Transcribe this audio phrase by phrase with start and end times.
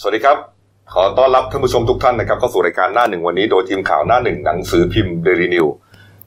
[0.00, 0.38] สวัสดีครับ
[0.94, 5.66] ขอต้อนรับท่านผู้ชมทุกท่านนะครับเข้าสู่รายการหน้าหนึ่งวันนี้โดยทีมข่าวหน้าหนึ่งหนังสือพิมพ์เดลินิวส์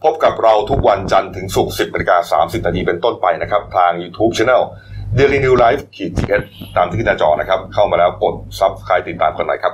[0.04, 4.64] พบกับเราทุกวันจันทร์ถึงศุกร์10นาฬิกา30นาทีเป็นต้นไปนะครับ ทาง YouTube Channel
[5.18, 9.74] Daily New Life ขีดเตามที่ขึ้นหน้าจอนะครับ เข้ามาแล้วกด subscribe ติดตามกันหน่อยครับ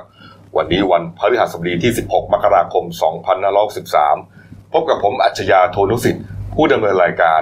[0.56, 2.84] วันนี้วันพฤหัสบดีที่ 16 มกราคม
[3.98, 6.24] 2563 พบกับผมอัจฉริยะโทนุสิทธิ์
[6.54, 7.40] ผู้ดำเนินรายการ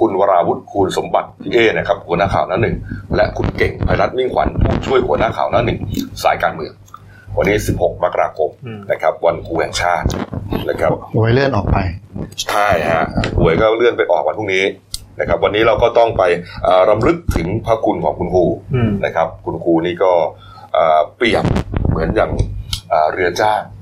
[0.00, 2.76] คุณวราวุฒิคูณสมบัติพี่เอนะครับหัวหน้าข่าวหน้าหนึ่ง
[3.16, 5.78] และคุณเก่งภัยรัตน์มิ่งขวัญผู้ช่วยหัวหน้าข่าวหน้าหนึ่ง
[6.22, 6.72] สายการเมือง
[7.36, 10.06] วันนี้ 16 มกราคมอืมนะครับ วันครูแห่งชาติ
[10.68, 11.76] นะครับหวยเลื่อนออกไป
[12.50, 13.04] ใช่ฮะ
[13.38, 14.64] หวยก็เลื่อนไปออกวันพรุ่งนี้
[15.20, 16.22] นะครับวันนี้เราก็ต้องไป
[16.64, 20.12] เอ่อรำลึกถึงพระคุณของคุณครูอืมนะครับ คุณครูนี่ก็
[20.74, 21.44] เอ่อเปรียบ
[21.88, 22.30] เหมือนอย่าง
[22.90, 23.77] เอ่อเรือจ้างครับ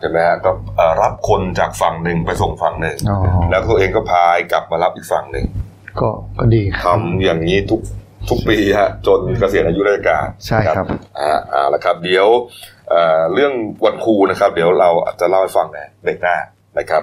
[0.00, 3.18] ใช่ไหมฮะก็เอ่อรับคนจากฝั่งหนึ่งไปส่งฝั่งหนึ่งอ๋อ
[3.50, 5.46] แล้วตัวเองก็พายกลับมารับอีกฝั่งหนึ่ง
[6.00, 6.08] ก็
[6.38, 7.80] ก็ดีคทำรับอย่างนี้ทุก
[8.28, 10.86] ทุกปีฮะจนเกษียณอายุราชการใช่ครับ
[11.20, 12.28] อ่าอ่าแล้วครับ เดี๋ยว
[12.88, 13.52] เอ่อเรื่อง
[13.84, 16.36] วันครูนะครับ เดี๋ยวเราอาจจะเล่าให้ฟังในเบรกหน้า
[16.78, 17.02] นะครับ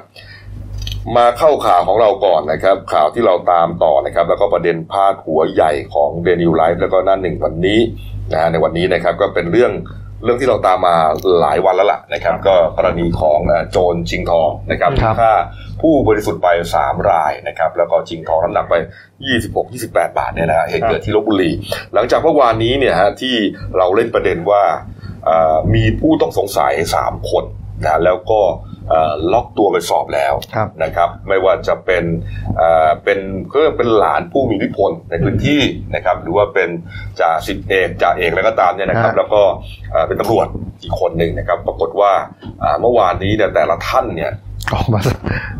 [1.17, 7.79] มาเข้าข่าวของเราก่อนนะครับ ข่าวที่เราตามต่อนะครับ แล้วก็ประเด็นพาดหัวใหญ่ของเดนิวไลฟ์แล้วก็หน้าหนึ่งวันนี้
[8.31, 9.71] นะฮะในวันนี้นะครับก็เป็นเรื่อง
[10.23, 10.95] เรื่องที่เราตามมา
[11.41, 15.33] หลายวันแล้วล่ะนะครับ ก็กรณีของเอ่อโจรชิงทองนะครับครับฆ่า
[15.81, 18.75] ผู้บริสุทธิ์ไปสามรายนะครับ แล้วก็ชิงทองน้ำหนักไป
[19.47, 21.51] 26-28 บาทเนี่ยนะฮะเหตุเกิดที่ลบบุรี
[21.93, 23.35] หลังจากเมื่อวานนี้เนี่ยฮะที่
[23.77, 24.63] เราเล่นประเด็นว่า
[25.25, 26.73] เอ่อมีผู้ต้องสงสัย
[27.05, 27.43] 3 คน
[27.83, 28.72] นะแล้วก็เอ่อ
[29.33, 32.03] ล็อกตัวไปสอบแล้วครับนะครับ ไม่ว่าจะเป็น
[32.57, 33.19] เอ่อเป็น
[33.53, 35.61] ก็เป็นหลานผู้มีอิทธิพลในพื้นที่
[35.95, 36.69] นะครับ หรือว่าเป็น
[37.19, 39.41] จ่าสิบเอกจ่าเอกแล้วก็ตามเนี่ยนะครับฮะแล้วก็
[39.91, 40.47] เอ่อเป็นตำรวจ
[40.83, 42.11] อีกคนหนึ่งนะครับ ปรากฏว่า
[42.63, 44.31] อ่าเมื่อวานนี้เนี่ยแต่ละท่านเนี่ย
[44.73, 44.99] ออกมา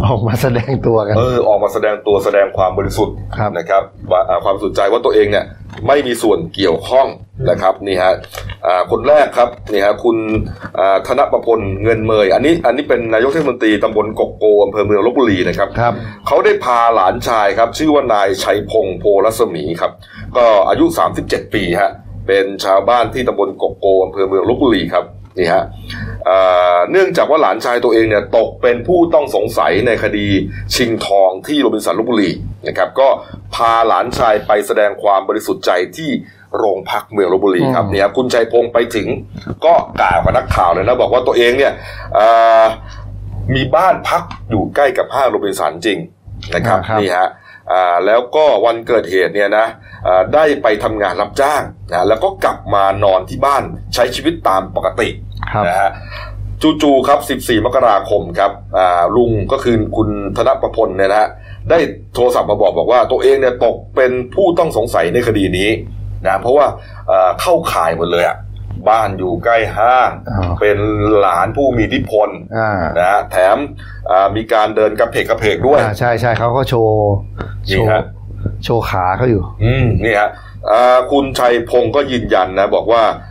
[0.06, 5.46] ออกมาแสดงตัวกัน เออออกมาแสดงตัวแสดงความบริสุทธิ์ครับนะครับว่าอ่าความสุดใจว่าตัวเองเนี่ย
[5.88, 7.08] ไม่มีส่วนเกี่ยวข้อง
[7.50, 8.14] นะครับนี่ฮะ
[8.66, 10.18] อ่าคนแรกครับนี่ฮะคุณ
[10.80, 15.94] อ่าธนประพลเงินเมย อันนี้อันนี้เป็นนายกเทศมนตรีตำบลกกโกอำเภอเมืองลบบุรีนะครับครับ
[16.28, 19.91] เขาได้พาหลานชายครับ ชื่อว่านายชัยพงศ์โพรัศมีครับ
[20.38, 20.85] ก็อายุ
[21.20, 21.91] 37 ปีฮะ
[22.28, 25.06] เป็นชาวบ้านที่ตำบลกกโกอำเภอเมืองลบบุรีครับ
[25.38, 25.64] นี่ฮะ
[26.26, 26.38] เอ่
[26.76, 30.28] อเนื่องจากว่าหลานชายตัวเองเนี่ยตกเป็นผู้ต้องสงสัยในคดี
[30.76, 32.32] ชิงทองที่โรบินสันลบบุรี
[32.68, 33.08] นะครับก็
[33.56, 36.10] พาหลานชายไปแสดงความบริสุทธิ์ใจที่
[36.58, 39.08] โรงพักเมืองลบบุรีครับอืมเนี่ยคุณชัยพงศ์ไปถึง
[39.66, 41.74] ก็กล่าวกับนักข่าวเลยนะบอกว่าตัวเองเนี่ย
[42.16, 42.28] เอ่
[42.62, 42.64] อ
[43.56, 46.00] มีบ้านพักอยู่ใกล้กับห้างโรบินสันจริง
[46.56, 47.30] นะครับอ่าครับนี่ฮะอ่า
[48.06, 49.66] แล้วก็วันเกิดเหตุเนี่ยนะ
[50.07, 51.62] อ่าได้ไปทำงานรับจ้าง
[51.94, 53.63] นะแล้วก็กลับมานอนที่บ้าน
[53.96, 55.09] ใช้ชีวิตตามปกติ
[55.51, 55.91] ครับนะฮะ
[56.81, 61.29] จู่ๆครับ 14 มกราคมครับอ่าลุงก็คือคุณธนประพลเนี่ยนะฮะ
[61.69, 61.79] ได้
[62.13, 65.69] โทรศัพท์มาบอกบอกว่าตัวเองเนี่ยตกเป็นผู้ต้องสงสัยในคดีนี้
[66.28, 66.66] นะเพราะว่า
[67.07, 68.38] เอ่อเข้าข่ายหมดเลยอะ
[68.90, 70.78] บ้านอยู่ใกล้ห้างอ๋อเป็น
[71.20, 73.58] หลานผู้มีอิทธิพลอ่านะฮะแถม
[74.12, 76.98] อ่ามีการเดินกระเพกกระเพกด้วยอ่าใช่ใช่เขาก็โชว์
[77.68, 78.04] โชนี่ว์ฮะ
[78.64, 80.30] โชว์ขาเขาอยู่ อืมนี่ฮะ
[80.72, 83.22] อ่าคุณชัยพงศ์ก็ยืนยันนะ บอกว่าอ่า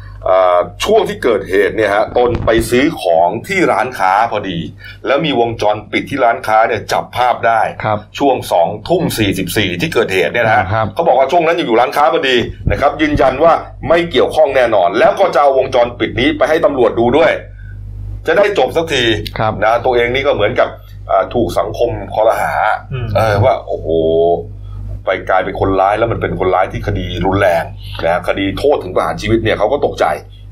[0.84, 4.58] ช่วงที่เกิดเหตุเนี่ยฮะตนไปซื้อของที่ร้านค้าพอดี
[5.06, 12.36] แล้วมีวงจรปิดที่ร้านค้าเนี่ยจับภาพได้ครับช่วงสองทุ่มสี่สิบสี่ที่เกิดเหตุเนี่ยนะฮะครับเขาบอกว่าช่วงนั้นยังอยู่ร้านค้าพอดี
[12.70, 13.52] นะครับยืนยันว่า
[13.88, 17.32] ไม่เกี่ยวข้องแน่นอน แล้วก็จะเอาวงจรปิดนี้ไปให้ตำรวจดูด้วย
[18.26, 19.04] จะได้จบสักที
[19.38, 20.68] ครับนะตัวเองนี่ก็เหมือนกับ
[21.10, 22.52] อ่าถูกสังคมคอรหา
[22.92, 23.88] อืมเออว่าโอ้โห
[25.06, 27.64] ไปกลายเป็นคนร้ายแล้วมันเป็นคนร้ายที่คดีรุนแรง
[28.04, 30.04] นะคดีโทษถึงประหารชีวิตเนี่ยเขาก็ตกใจ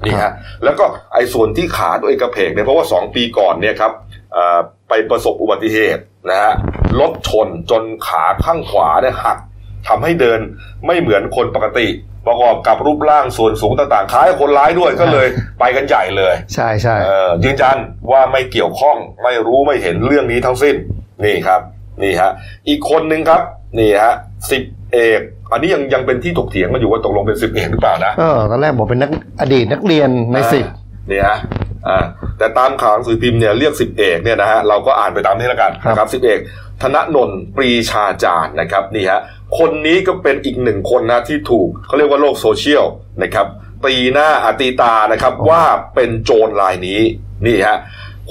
[0.05, 0.33] นี่ฮะ
[0.65, 0.85] แล้วก็
[1.15, 3.93] ไอ้ส่วนที่ขาตัวเองกระเพกเนี่ยเพราะว่าสองปีก่อนเนี่ยครับ
[4.37, 6.53] อ่าไปประสบอุบัติเหตุนะฮะ
[7.01, 9.39] รถชนจนขาข้างขวาเนี่ยหัก
[9.89, 10.41] ทำให้เดิน
[10.87, 11.89] ไม่เหมือนคนปกติ
[12.27, 15.27] ประกอบกับรูปร่างส่วนสูงต่างๆคล้ายคนร้ายด้วยก็เลย
[15.61, 17.79] ไปกันใหญ่เลย ใช่ใช่เอ่อยืนยัน
[18.11, 20.77] ว่าไม่เกี่ยวข้องไม่รู้ไม่เห็นเรื่องนี้ทั้งสิ้น
[21.25, 21.61] นี่ครับ
[22.03, 22.31] นี่ฮะ
[22.69, 23.43] อีกคนนึงครับ
[23.79, 24.15] นี่ฮะ
[24.51, 24.63] สิบ
[24.93, 25.21] เอก
[25.53, 30.65] อันนี้ยังยังเป็นที่ถกเถียงกันอยู่ว่าตกลงเป็นสิบเอกหรือเปล่านะเออตอนแรกบอกเป็นนักอดีตนักเรียนในสิบ
[31.11, 31.39] นี่ฮะ
[31.89, 32.05] อ่า
[32.39, 36.39] แต่ตามข่าวหนังสือพิมพ์เนี่ยเรียกสิบเอกเนี่ยนะฮะเราก็อ่านไปตามนี้แล้วกันครับนะครับสิบเอก
[36.83, 39.21] ธนนนท์ปรีชาจารย์นะครับนี่ฮะ
[39.59, 42.85] คนนี้ก็เป็นอีกหนึ่งคนนะที่ถูกเขาเรียกว่าโลกโซเชียล
[43.23, 43.47] นะครับ
[43.85, 45.63] ตีหน้าอาตีตานะครับว่า
[45.95, 47.01] เป็นโจรรายนี้
[47.47, 47.79] นี่ฮะ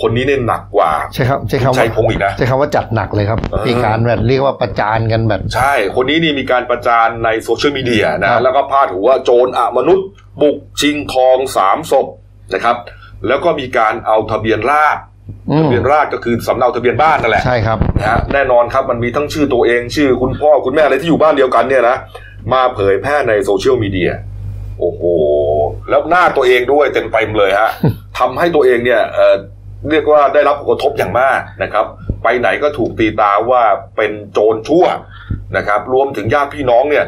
[0.01, 10.05] คนนี้เนี่ยหนักกว่า ใช่ครับใช่คำชัว่ายพงศ์อีกนะใช่คำว่าจัดหนักเลยครับเออมีการแบบเรียกว่าประจานกันแบบ ใช่ คนนี้นี่มีการประจานในโซเชียลมีเดียนะครับแล้วก็พาดหัวว่าโจรอมนุษย์
[10.41, 12.07] บุกชิงทองสามศพ
[12.53, 12.77] นะครับ
[13.27, 15.03] แล้วก็มีการเอาทะเบียนราษฎร์
[15.51, 21.97] อืมทะเบียนราษฎร์ก็คือสำเนาทะเบียนบ้านนั่นแหละใช่ครับนะฮะแน่นอนครับมันมีทั้งชื่อตัวเอง ชื่อคุณพ่อคุณแม่อะไรที่อยู่บ้านเดียวกันเนี่ยนะ
[22.53, 24.11] มาเผยแพร่ในโซเชียลมีเดีย
[24.79, 25.01] โอ้โห
[25.89, 27.71] แล้วหน้าตัวเองด้วยเต็มเต็มๆเลยฮะ
[28.19, 29.01] ทำให้ตัวเองเนี่ย
[29.79, 31.85] เอ่อเรียกว่าได้รับผลกระทบอย่างมากนะครับ
[32.23, 33.63] ไปไหนก็ถูกตีตาว่า
[33.97, 34.85] เป็นโจรชั่ว
[35.57, 37.05] นะครับ รวมถึงญาติพี่น้องเนี่ย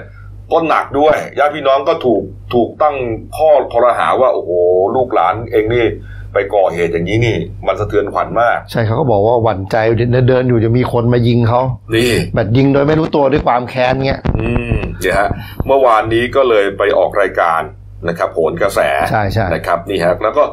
[0.51, 2.21] ก็หนักด้วยญาติพี่น้องก็ถูก
[2.53, 2.95] ถูกตั้ง
[3.38, 4.51] ข้อคอรหาว่าโอ้โห
[4.95, 5.85] ลูกหลานเองนี่
[6.33, 7.38] ไปก่อเหตุอย่างนี้นี่
[7.68, 11.62] มันสะเทือนขวัญมาก ใช่เขาก็บอกว่าหวั่นใจเดินเดินอยู่จะมีคนมายิงเขา
[11.95, 15.29] นี่แบบยิงโดยไม่รู้ตัวด้วยความแค้นเงี้ยอืมเนี่ยฮะ
[15.68, 17.62] เมื่อวานนี้ก็เลยไปออกรายการ
[18.07, 18.79] นะครับโหนกระแส
[19.12, 20.44] ใช่ใช่นะครับนี่ฮะแล้วก็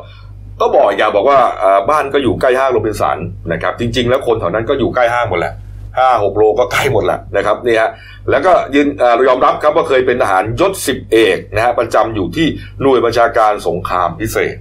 [0.60, 3.19] ก็บอกอย่าบอกว่าอ่าบ้านก็อยู่ใกล้ห้างโรบินสัน
[3.52, 5.52] นะครับ จริง ๆ แล้วคนแถวนั้นก็อยู่ใกล้ห้างหมดแหละ
[5.99, 7.90] ห้าหกโลก็ใกล้หมดแหละนะครับนี่ฮะ
[8.31, 12.46] แล้วก็ยืนอ่ายอมรับครับว่าเคยเป็นทหารยศสิบเอกนะฮะประจำอยู่ที่
[12.82, 14.56] หน่วยบัญชาการสงครามพิเศษ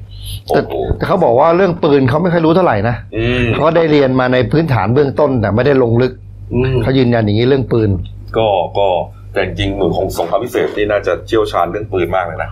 [0.48, 6.12] โอ้แต่โหแต่เขาบอกว่าเรื่องปืนเขาไม่ค่อยรู้เท่าไหร่นะอืมเขาก็ได้เรียนมาในพื้นฐานเบื้องต้นแต่ไม่ได้ลงลึก
[6.54, 7.90] อืมเขายืนยันอย่างนี้เรื่องปืน
[8.38, 8.48] ก็
[8.78, 8.88] ก็
[9.34, 12.50] แต่จริงๆหน่วยของสงครามพิเศษนี่น่าจะเชี่ยวชาญเรื่องปืนมากเลยนะ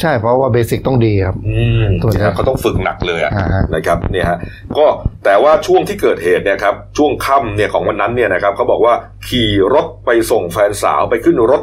[0.00, 4.38] ใช่เพราะว่าเบสิกต้องดีครับอืมตัวนี้เนี่ยเขาต้องฝึกหนักเลยอะอ่าฮะนะครับเนี่ยฮะ
[4.78, 4.86] ก็
[5.24, 8.94] แต่ว่าช่วงที่เกิดเหตุเนี่ยครับช่วงค่ำเนี่ยของวันนั้นเนี่ยนะครับเขาบอกว่า
[9.28, 11.62] ขี่รถไปส่งแฟนสาวไปขึ้นรถ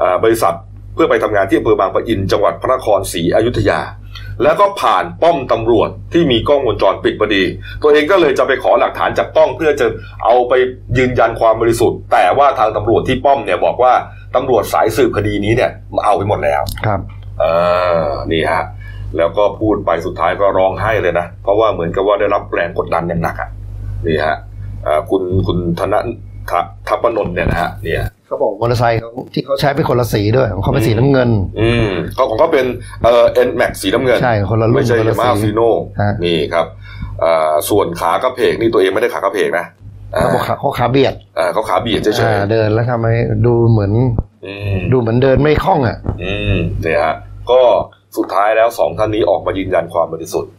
[0.00, 0.54] อ่าบริษัท
[0.94, 3.80] เพื่อไปทำงานที่อำเภอบางปะอินจังหวัดพระนครศรีอยุธยา
[4.42, 7.42] แล้วก็ผ่านป้อมตำรวจที่มีกล้องวงจรปิดพอดี
[7.82, 9.86] ตัวเองก็เลยจะไปขอหลักฐานจากกล้องเพื่อจะ
[10.24, 10.52] เอาไป
[10.98, 13.92] ยืนยันความบริสุทธิ์ แต่ว่าทางตำรวจที่ป้อมเนี่ยบอกว่า
[14.36, 17.44] ตำรวจสายสืบคดีนี้เนี่ยมาเอาไปหมดแล้วครับเอ
[18.04, 18.62] อนี่ฮะ
[19.16, 23.50] แล้วก็พูดไปสุดท้ายก็ร้องไห้เลยนะ เพราะว่าเหมือนกับว่าได้รับแรงกดดันอย่างหนักอะ
[24.06, 24.36] นี่ฮะ
[24.84, 25.94] เอ่อคุณคุณธน
[26.50, 26.52] ท
[26.88, 32.66] ทัพปนนท์เนี่ยนะฮะเนี่ยเขาบอกมอเตอร์ไซค์เขาที่เขาใช้เป็นคนละสีด้วยของเขาเป็นสีน้ำเงิน อืมเขาของเขาเป็น
[33.02, 35.68] เอ่อเอ็นแม็กสีน้ำเงินใช่คนละรุ่นไม่ใช่คนละยามาสีฟีโน่
[36.02, 36.66] ฮะนี่ครับ
[37.20, 39.66] เอ่อส่วนขากระเพกนี่ตัวเองไม่ได้ขากระเพกนะ
[40.14, 43.06] อ่าเขาบอกขาเขาขาเบียดอ่าเขาขาเบียดเฉยอ่าเดินแล้วทำไม
[43.46, 47.14] ดูเหมือนๆอืมดูเหมือนเดินไม่คล่องอะ อืมเนี่ยฮะ
[47.50, 47.60] ก็
[48.16, 50.52] สุดท้ายแล้วสองท่านนี้ออกมายืนยันความบริสุทธิ์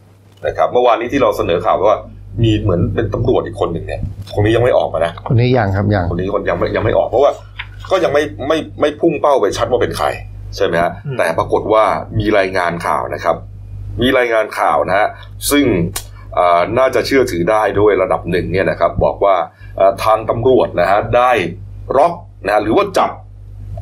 [0.46, 1.98] นะครับ เมื่อวานนี้ที่เราเสนอข่าวว่า
[2.42, 4.00] มีเหมือนเป็นตำรวจอีกคนหนึ่งเนี่ย
[4.34, 7.32] คนนี้ยังไม่ออกมานะคนนี้ยังครับยังคนนี้คนยังไม่ยังไม่ออกเพราะว่า
[7.90, 10.06] ก็ยังไม่ไม่ไม่พุ่งเป้าไปชัดว่าเป็นใคร
[10.56, 11.84] ใช่ไหมฮะอืมแต่ปรากฏว่า
[12.18, 13.36] มีรายงานข่าวนะครับ
[14.02, 15.08] มีรายงานข่าวนะฮะ
[15.50, 15.64] ซึ่ง
[16.38, 19.36] อ่าน่าจะเชื่อถือได้ด้วยระดับหนึ่งเนี่ยนะครับ บอกว่า
[19.80, 21.30] อ่าทางตำรวจนะฮะได้
[21.96, 22.12] ล็อก
[22.44, 23.10] นะฮะหรือว่าจับ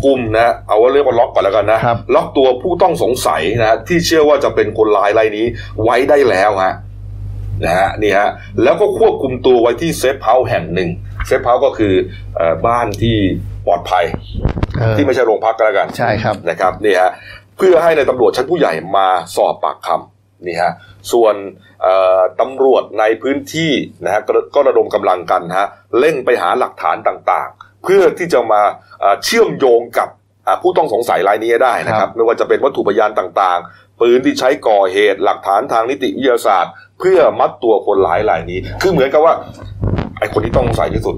[0.04, 5.46] กลุ่มนะฮะเอาว่าเรียกว่าล็อกก่อนแล้วกันนะครับล็อกตัวผู้ต้องสงสัยนะฮะที่เชื่อว่าจะเป็นคนร้ายรายนี้
[5.82, 6.74] ไว้ได้แล้วฮะ
[7.64, 8.28] นะฮะนี่ฮะ
[8.62, 10.88] แล้วก็ควบคุมตัวไว้ที่ safe house แห่งหนึ่ง
[11.26, 11.94] safe house ก็คือ
[12.36, 13.16] เอ่อบ้านที่
[13.66, 14.04] ปลอดภัย
[14.78, 17.10] เออที่ไม่ใช่โรงพักก็แล้วกันใช่ครับนะครับนี่ฮะ
[17.56, 20.72] เพื่อให้ในตำรวจชั้นผู้ใหญ่มาสอบปากคำนี่ฮะ
[21.12, 21.34] ส่วน
[21.82, 23.72] เอ่อตำรวจในพื้นที่
[24.04, 25.66] นะฮะก็ก็ระดมกำลังกันฮะ
[25.98, 28.62] เร่งไปหาหลักฐานต่างๆ เพื่อที่จะมา
[29.00, 30.08] เอ่อเชื่อมโยงกับ
[30.46, 39.34] อ่าผู้ต้องสงสัยรายนี้ให้ได้นะคครัรับบไม่ว่าจะเป็นวัตถุพยานต่างๆ ปืนที่ใช้ก่อเหตุหลักฐานทางนิติวิทยาศาสตร์ เพื่อมัดตัวคนร้ายรายนี้ คือเหมือนกับว่า
[40.18, 41.16] ไอ้คนที่ต้องสงสัยที่สุด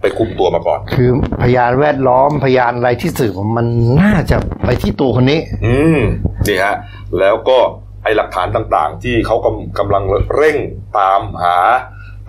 [0.00, 1.10] ไปคุมตัวมาก่อน คือ
[1.42, 3.66] พยานแวดล้อมพยานอะไรที่สืบมัน
[4.02, 6.00] น่าจะไปที่ตัวคนนี้ อืม
[6.48, 6.74] นี่ฮะ
[7.18, 7.58] แล้วก็
[8.02, 10.04] ไอหลักฐานต่างๆ ที่เขากำกำลัง
[10.36, 10.56] เร่ง
[10.98, 11.56] ตามหา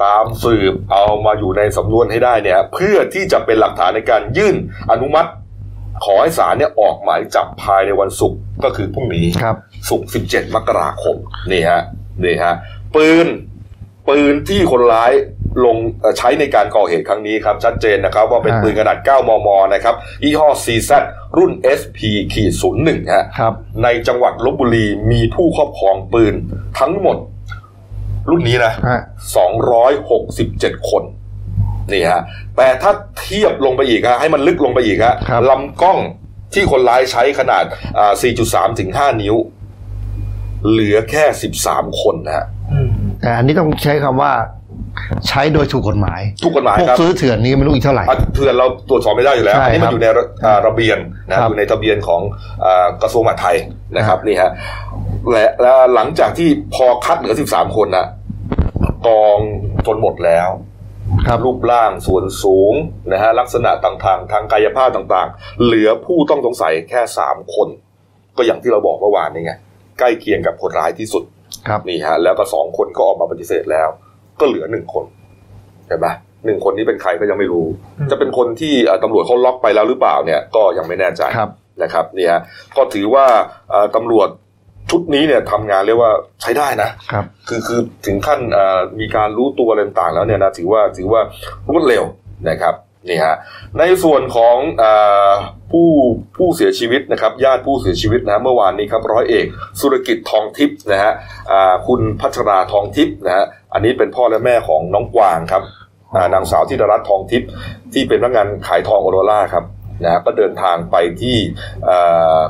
[0.03, 4.55] ตามสืบเอามาอยู่ในสำนวนให้ได้เนี่ยเพื่อที่จะเป็นหลักฐานในการยื่น
[4.91, 5.29] อนุมัติ
[6.05, 9.55] ขอให้ศาลเนี่ยออกหมายจับภายในวันศุกร์ก็คือพรุ่งนี้ครับ
[9.89, 11.15] ศุกร์17 มกราคม
[11.51, 11.81] นี่ฮะ
[12.23, 12.55] นี่ฮะ
[12.95, 13.27] ปืน
[14.09, 15.11] ปืนที่คนร้าย
[15.65, 20.91] ลงเอ่อใช้ในการก่อเหตุครั้งนี้ครับ ชัดเจนนะครับ ว่าเป็นอ่าปืนขนาด 9 มม นะครับยี่ห้อ CZ
[21.37, 21.99] รุ่น SP
[22.33, 22.51] ขีด
[22.83, 26.33] 01ฮะครับในจังหวัดลบบุรีมีผู้ครอบครองปืน
[26.79, 27.17] ทั้งหมด
[28.29, 28.99] รุ่นนี้นะฮะ
[30.13, 31.03] 267คน
[31.91, 32.21] นี่ฮะ
[32.57, 35.99] แต่ถ้าเทียบลงไปอีกฮะให้มันลึกลงไปอีกฮะครับลำกล้อง
[36.53, 37.63] ที่คนร้ายใช้ขนาด
[37.97, 38.13] อ่า
[38.45, 39.35] 4.3 ถึง 5 นิ้ว
[40.69, 41.23] เหลือแค่
[41.61, 44.33] 13 คนนะฮะอืมแต่อันนี้ต้องใช้คำว่า
[45.27, 50.97] ใช้โดยถูกกฎหมายทุกกฎหมายพวกครับ ซื้อเถื่อนนี่ไม่รู้อีกเท่าไหร่ อะเถื่อนเราตรวจสอบไม่ได้อยู่แล้วใช่อันนี้มัคนรับอยู่ในระอ่าระเบียน
[51.29, 52.21] นะครับอยู่ในทะเบียนของ
[52.65, 53.57] อ่ากระทรวงมหาดไทย
[53.97, 54.51] นะครับนี่ฮะ
[55.31, 58.07] และและหลังจากที่พอคัดเหลือ 13 คนนะ
[59.07, 59.39] กอง
[59.85, 60.49] จนหมดแล้ว
[61.27, 62.73] ครับ รูปร่างส่วนสูง
[63.11, 67.67] นะฮะลักษณะต่างๆ ทางกายภาพต่างๆ เหลือผู้ต้องสงสัยแค่ 3 คน
[68.37, 69.53] ก็อย่างที่เราบอกเมื่อวานนี่ไง
[69.99, 71.23] ใกล้เคียงกับคนร้ายที่สุด
[71.67, 73.89] ครับ นี่ฮะแล้วก็สองคนก็ออกมาปฏิเสธแล้ว
[74.41, 75.05] ก็เหลือหนึ่งคน
[75.87, 76.07] เห็นไหม
[76.45, 77.67] หนึ่งคนนี้เป็นใครก็ยังไม่รู้
[77.99, 81.49] อืมจะเป็นคนที่เอ่อตำรวจเขาล็อกไปแล้วหรือเปล่าเนี่ยก็ยังไม่แน่ใจครับ
[81.83, 82.41] นะครับ เนี่ยฮะ
[82.77, 83.25] ก็ถือว่า
[83.71, 84.29] เอ่อตำรวจ
[84.91, 91.21] ชุดนี้เนี่ยทำงานเรียกว่าใช้ได้นะครับ คือคือถึงขั้นเอ่อมีการรู้ตัวอะไรต่างๆแล้วเนี่ยนะถือว่าถือว่า
[91.69, 92.03] รวดเร็ว
[92.49, 92.75] นะครับ
[93.09, 93.35] นี่ฮะ
[93.79, 94.85] ในส่วนของเอ
[95.29, 95.31] อ
[95.71, 95.87] ผู้
[96.37, 99.45] ผู้เสียชีวิตนะครับญาติผู้เสียชีวิตนะเมื่อวานนี้ครับร้อยเอก
[99.81, 101.13] สุรกิจทองทิพย์นะฮะ
[101.87, 105.63] คุณพัชราทองทิพย์นะฮะ อันนี้เป็นพ่อและแม่ของน้องกวางครับ
[106.33, 107.49] นางสาวธิดารัตน์ทองทิพย์
[107.93, 109.65] ที่เป็นพนักงานขายทองโอโรล่าครับ
[110.03, 111.37] นะก็เดินทางไปที่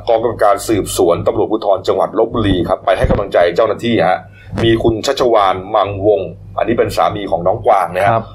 [0.08, 4.20] กองกำกับการสืบสวนตำรวจภูธรจังหวัดลบบุรีครับไปให้กำลังใจเจ้าหน้าที่ฮะ
[4.64, 6.22] มีคุณชัชวานมังวง
[6.58, 8.26] อันนี้เป็นสามีของน้องกวางนะครับ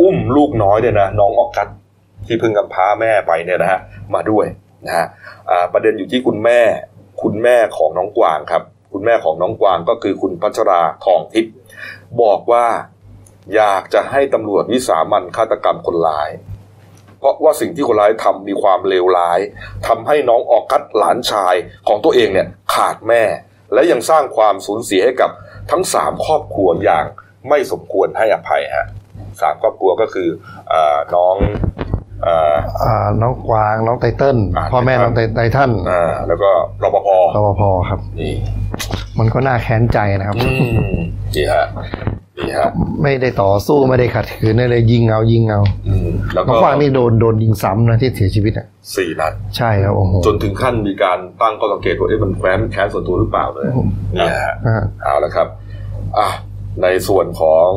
[0.00, 1.68] อุ้มลูกน้อยเนี่ยนะน้องออกกัด
[2.26, 3.80] ที่เพิ่งกำพร้าแม่ไปเนี่ยนะฮะ
[4.14, 4.46] มาด้วย
[4.86, 5.06] นะฮะ
[5.72, 6.60] ประเด็นอยู่ที่คุณแม่
[7.22, 11.52] คุณแม่ของน้องกวางครับ คุณแม่ของน้องกวางก็คือคุณพัชราทองทิพย์
[12.22, 12.66] บอกว่า
[13.54, 16.30] อยากจะให้ตำรวจวิสามันฆาตกรรมคนร้าย
[17.18, 19.40] เพราะว่าสิ่งที่คนร้ายทำมีความเลวร้าย
[19.86, 21.54] ทำให้น้องออกกัดหลานชาย
[21.88, 23.22] ของตัวเองเนี่ยขาดแม่
[23.72, 25.30] และยังสร้างความสูญเสียให้กับ
[25.70, 27.06] ทั้งสามครอบครัวอย่าง
[27.48, 28.86] ไม่สมควรให้อภัยฮะ
[29.40, 30.28] สามครอบครัวก็คือ
[30.72, 30.74] อ
[31.14, 31.36] น้อง
[33.20, 34.36] น้องกวางน้องไตเติ้ล
[34.72, 35.70] พ่อแม่น้องไตเติ้ล
[36.28, 36.50] แล้วก็
[36.82, 38.34] รปภรปภครับนี่
[39.18, 40.36] มันก็น่าแค้นใจนะครับ
[41.34, 41.66] นี่ฮะ
[42.38, 42.68] นี่ฮะ
[43.02, 45.60] ไม่ได้ต่อสู้ไม่ได้ขัดขืนเลยยิงเอายิงเอา
[46.34, 48.66] น้องกวางนี่โดนโดนยิงซ้ำนะที่เสียชีวิตอะ
[48.96, 53.66] สี่นัดใช่ครับโอ้โหจนถึงขั้นมีการตั้งข้อสังเกตว่าเอ๊ะมันแค้นแค้นส่วนตัวหรือเปล่าเลย
[54.16, 54.54] นี่ฮะ
[55.04, 55.48] เอาละครับ
[56.18, 56.28] อะ
[56.82, 57.68] ในส่วนของ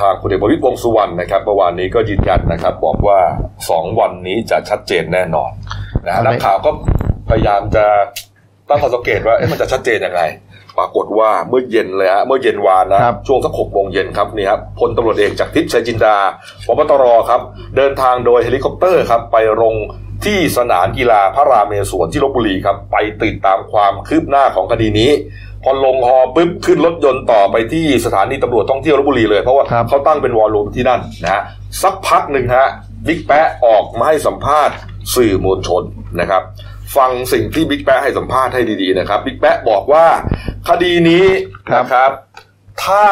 [0.00, 3.18] ทางคุณเอกประวิตรวงสุวรรณนะครับเมื่อวานนี้ก็ยืนยันนะครับ บอกว่า
[3.70, 5.50] สองวันนี้จะชัดเจนแน่นอน
[6.06, 6.70] นะนักข่าวก็
[7.28, 7.84] พยายามจะ
[8.68, 10.22] ตั้งข้อสังเกตว่ามันจะชัดเจนยังไง
[10.78, 16.16] ปรากฏว่าเมื่อเย็นเลยฮะเมื่อเย็นวานนะช่วงสักหกโมงเย็นครับนี่ครับพลตำรวจเอกจากทิพย์ชัยจินดา
[16.66, 17.40] ผบ.ตร.ครับ
[17.76, 19.74] เดินทางโดยเฮลิคอปเตอร์ครับ ไปลง
[20.24, 25.10] ที่สนามกีฬาพระราเมศวรที่ลพบุรีครับ ไปติดตามความคืบหน้าของคดีนี้
[25.64, 31.42] พอลงฮอปุ๊บขึ้นรถยนต์ต่อไปที่สถานีตำรวจท่องเที่ยวลพบุรีเลยเพราะว่าเขาตั้งเป็น war room ที่นั่นนะฮะ
[31.82, 32.68] สักพักหนึ่งฮะ
[33.06, 34.74] บิ๊กแป๊ะออกมาให้สัมภาษณ์
[35.14, 35.82] สื่อมวลชน
[36.20, 36.42] นะครับ
[36.96, 40.04] ฟังสิ่งที่บิ๊กแป๊ะให้สัมภาษณ์ให้ดีๆนะครับบิ๊กแป๊ะบอกว่า
[40.68, 41.26] คดีนี้
[41.76, 42.10] นะครับ
[42.84, 43.04] ถ้า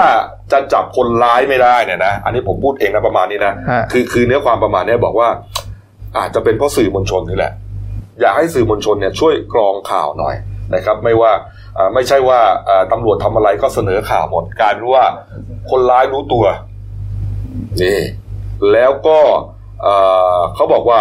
[0.52, 3.54] จะจับคนร้ายไม่ได้เนี่ยนะอันนี้ผมพูดเองนะประมาณนี้นะ
[3.92, 5.28] คือคือเนื้อความประมาณนี้บอกว่า
[6.18, 7.52] อาจจะเป็นเพราะสื่อมวลชนนี่แหละ
[8.20, 10.34] อยากให้สื่อมวลชนเนี่ยช่วยกรองข่าวหน่อย
[10.74, 11.32] นะครับ ไม่ว่า
[11.94, 12.40] ไม่ใช่ว่า
[12.92, 15.06] ตำรวจทำอะไรก็เสนอข่าวหมดการรู้ว่า
[15.70, 16.44] คนร้ายรู้ตัว
[17.82, 18.00] นี่
[18.72, 19.18] แล้วก็
[20.54, 21.00] เขาบอกว่า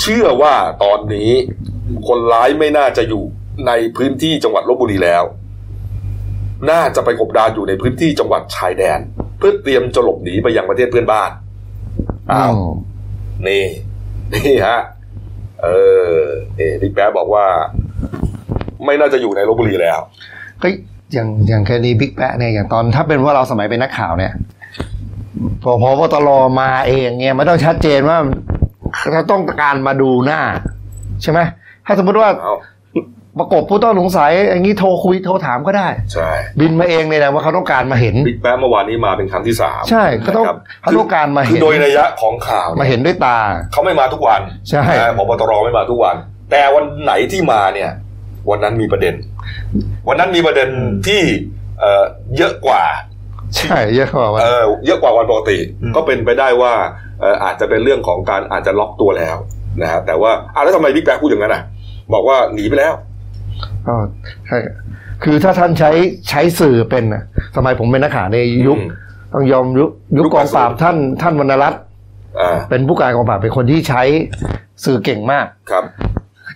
[0.00, 1.30] เชื่อว่าตอนนี้
[2.08, 3.24] คนร้ายไม่น่าจะอยู่
[3.66, 5.24] ในพื้นที่จังหวัดลบบุรีแล้ว
[6.70, 9.00] น่าจะไปกบดานอยู่ในพื้นที่จังหวัดชายแดน
[9.38, 11.30] เพื่อเตรียมจะหลบหนีไปยังประเทศเพื่อนบ้าน
[12.32, 12.54] อ้าว
[13.48, 13.64] นี่
[14.34, 14.80] นี่ฮะ
[15.62, 15.68] เอ
[16.14, 16.18] อ
[16.56, 17.46] เอดิแป๊บบอกว่า
[18.84, 19.98] ไม่น่าจะอยู่ในลบบุรีแล้ว
[20.62, 20.68] ก็
[21.14, 24.32] อย่างอย่างคดีบิ๊กแปะเนี่ยอย่างตอนถ้าเป็นว่าเราสมัยเป็นนักข่าวเนี่ย
[25.62, 26.28] พอพอตร
[26.60, 28.18] มาเองเนี่ยไม่ต้องชัดเจนว่า
[29.12, 30.40] เราต้องการมาดูหน้า
[31.22, 31.40] ใช่ไหม
[31.86, 32.28] ถ้าสมมติว่า
[33.38, 40.44] ประกบผู้ต้องสงสัยอย่างนี้โทรคุยโทรถามก็ได้ ใช่ บินมาเองเลยนะว่าเขาต้องการมาเห็นบิ๊กแป๊ะเมื่อวานนี้มาเป็นครั้งที่สามใช่ก็ต้อง
[40.82, 43.38] เขาต้องการมาเห็นโดยระยะของข่าวมาเห็นด้วยตา
[43.72, 44.82] เขาไม่มาทุกวันใช่
[45.18, 46.16] พบตรไม่มาทุกวัน
[46.50, 47.90] แต่วันไหนที่มาเนี่ย
[48.50, 49.14] วันนั้นมีประเด็น
[50.08, 50.68] วันนั้นมีประเด็น
[51.06, 51.20] ที่
[52.36, 52.82] เยอะกว่า
[53.56, 55.58] ใช่เยอะกว่าเออเยอะกว่าวันปกติ
[55.96, 56.72] ก็เป็นไปได้ว่า
[57.44, 59.36] อาจจะเป็นเรื่องของการอาจจะล็อกตัวแล้ว
[59.82, 61.62] นะฮะแต่ว่าอ่าแล้วทำไมบิ๊กแบ๊กพูดอย่างนั้นอะ
[62.12, 62.92] บอกว่าหนีไปแล้ว
[63.88, 63.96] อ๋อ
[64.46, 64.58] ใช่
[65.24, 65.90] คือถ้าท่านใช้
[66.28, 67.22] ใช้สื่อเป็นอะ
[67.56, 68.78] สมัยผมเป็นนักข่าวในยุค
[69.34, 71.82] ต้องยอมยุคยุคกองปราบท่านท่านวรรณรัตน์
[72.70, 74.02] เป็นผู้การกองปราบเป็นคนที่ใช้
[74.84, 75.84] สื่อเก่งมากครับ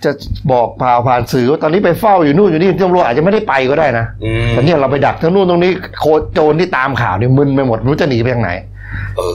[0.07, 0.13] จะ
[0.53, 4.07] บอกผ่าผ่านสื่อว่าตอนนี้ไปเฝ้าอยู่นู่นอยู่นี่ตำรวจอาจจะไม่ได้ไปก็ได้นะ
[4.51, 8.53] แต่เนี่ยเราไปดักทั้งนู่นตรงนี้โคโจรที่ตามข่าวเนี่ยมึนไปหมดรู้จะหนีไปทางไหน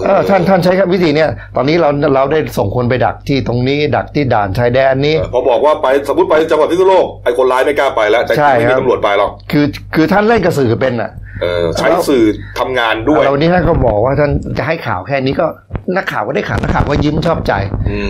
[0.06, 11.12] เออท่านท่านใช้วิธีเนี้ยตอนนี้เราเราได้ส่งคนไปดักที่ตรงนี้ ดักที่ด่านชายแดนนี้พอบอกว่าไปสมมติไปจังหวัดพิษณุโลกไอ้คนร้ายไม่กล้าไปแล้วแต่ไม่มีตำรวจไปหรอกคือคือท่านเล่นกระสือเป็นอะ
[11.80, 12.24] ใช้สื่อ
[12.60, 15.46] ทำงานด้วยเรานี้ท่านก็บอกว่าท่านจะให้ข่าวแค่นี้ก็
[15.96, 17.54] นักข่าวก็ได้ข่าวนักข่าวก็ยิ้มชอบใจ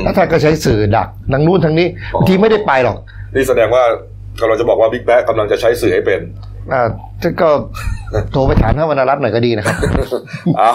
[0.04, 2.98] แล้วท่านก็ใช้สื่อดักทางนู้นทางนี้บางทีไม่ได้ไปหรอก
[3.36, 3.84] นี่แสดงว่า
[4.48, 6.22] เราจะบอกว่าบิ๊กแป๊ะกำลังจะใช้สื่อให้เป็น
[6.74, 6.82] อ่า
[7.42, 7.50] ก็
[8.32, 9.76] โทรไปถามท่านวรรณรัตน์หน่อยก็ดีนะครับ
[10.58, 10.72] เอา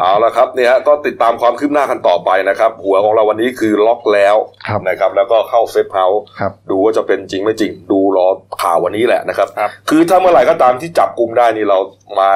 [0.00, 4.36] เอาละครับเนี่ยก็ติดตามความคืบหน้ากันต่อไปนะครับ หัวของเราวันนี้คือล็อกแล้ว
[4.88, 6.22] นะครับ แล้วก็เข้า safe house
[6.70, 8.26] ดูว่าจะเป็นจริงไม่จริง ดูรอ
[8.62, 9.48] ข่าววันนี้แหละนะครับ
[9.88, 11.78] คือถ้าเมื่อไหร่ก็ตามที่จับกลุ่มได้นี่เรา
[12.18, 12.30] มา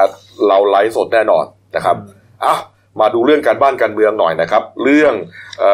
[0.49, 1.45] เราไลฟ์สดแน่นอน
[1.77, 1.97] นะครับ
[2.45, 2.61] อ้าว
[3.01, 5.15] มาดูเรื่องการบ้านการเมืองหน่อยนะครับ เรื่อง
[5.63, 5.65] อ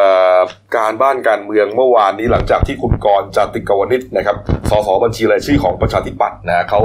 [0.76, 4.36] การบ้านการเมืองเมื่อวานนี้หลังจากที่คุณกรจติกวนิชนะครับ
[4.70, 6.80] สสบัญชีรายชื่อของประชาธิปัตย์นะเขา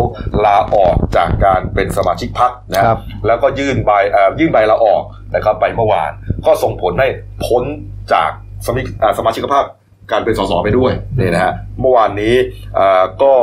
[0.46, 3.92] ลาออกจากการเป็นสมาชิกพรรคนะครับ แล้วก็ยื่นใบ
[4.40, 5.04] ยื่นใบลาออก
[5.36, 6.12] นะครับไปเมื่อวาน
[6.46, 7.08] ก็ส่งผลให้
[7.46, 7.64] พ้น
[8.14, 8.30] จาก
[9.18, 9.66] สมาชิกภาพ
[10.12, 12.34] การเป็นสสไปด้วยนี่นะฮะเมื่อวานนี้
[12.78, 13.34] อ่าก็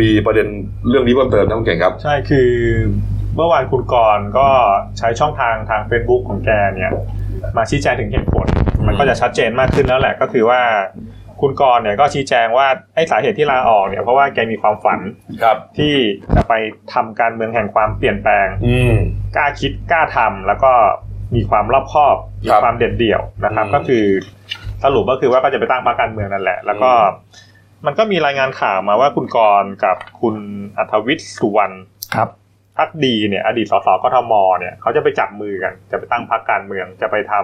[0.00, 0.48] มีประเด็น
[0.88, 2.50] เรื่องนี้เพิ่มเติมนะคุณเก่งครับ ใช่คือ
[3.38, 4.48] เมื่อวานคุณกรณ์ก็
[4.98, 6.92] ใช้ช่องทางทาง Facebook ของแกเนี่ย
[7.56, 8.46] มาชี้แจงถึงเหตุผล
[8.86, 10.60] มันก็จะชัดเจนมากขึ้นแล้วแหละก็คือว่า
[11.40, 15.00] คุณกรณ์เนี่ยก็ชี้แจงว่าไอ้สาเหตุที่ลาออกเนี่ยเพราะว่าแกมีความฝัน
[15.42, 15.94] ครับที่
[16.36, 16.52] จะไป
[16.92, 18.94] ทำการเมืองแห่งความเปลี่ยนแปลง อืม
[19.36, 20.72] กล้าคิดกล้าทำแล้วก็
[21.34, 24.04] มีความรอบคอบมีครับความเด็ดเดี่ยวนะครับอืมก็คือ
[24.84, 27.46] สรุปก็คือว่าก็จะไปตั้งพรรคการเมืองนั่นแหละ แล้วก็อืม
[27.86, 30.36] มันก็มีรายงานข่าวมาว่าคุณกรณ์กับคุณ
[30.78, 31.74] อัธวิทย์สุวรรณ
[32.14, 32.28] ครับ
[32.78, 37.34] พักดีเนี่ย อดีตสสกทมเนี่ยเขาจะไปจับมือกัน จะไปตั้งพรรคการเมืองจะไปท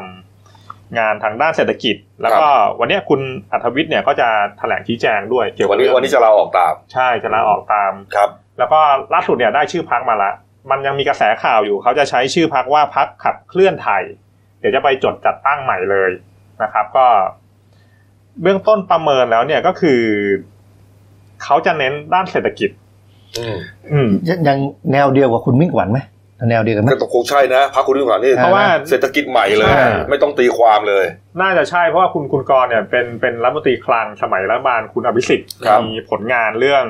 [0.45, 2.49] ำงานทางด้านเศรษฐกิจ แล้วก็
[2.81, 3.21] วันเนี้ยคุณ
[3.53, 8.81] อัธวิทย์เนี่ยก็จะแถลงชี้แจงด้วยเกี่ยวกัวับนนี้เรื่องวันนี้จะลาออกตาม ใช่จะลาออกตามครับ แล้วก็
[9.15, 10.33] ล่าสุดเนี่ยได้ชื่อพักมาละ
[10.71, 14.03] มันยังมีกระแสข่าวอยู่ เขาจะใช้ชื่อพักว่าพักขับเคลื่อนไทย
[14.61, 16.11] เดี๋ยวจะไปจดจัดตั้งใหม่เลย
[16.63, 17.07] นะครับ ก็
[18.43, 20.01] เบื้องต้นประเมินแล้วเนี่ยก็คือ
[21.43, 22.84] เขาจะเน้นด้านเศรษฐกิจอืมอืม
[24.29, 24.59] ยังยัง
[24.93, 25.99] แนวเดียวกับคุณมิ่งขวัญไหม
[26.51, 31.05] แนวเดียวกันไหมก็ต้องคงใช่นะพักคุณดีกว่านี่เพราะว่าเศรษฐกิจใหม่เลยใช่ไม่ต้องตีความเลย
[31.41, 36.85] น่าจะใช่เพราะว่าคุณคุณกรณ์เนี่ยเป็นเป็นรัฐมนตรีคลังสมัยรัฐบาลคุณอภิสิทธิ์ครับมีผลงานเรื่อง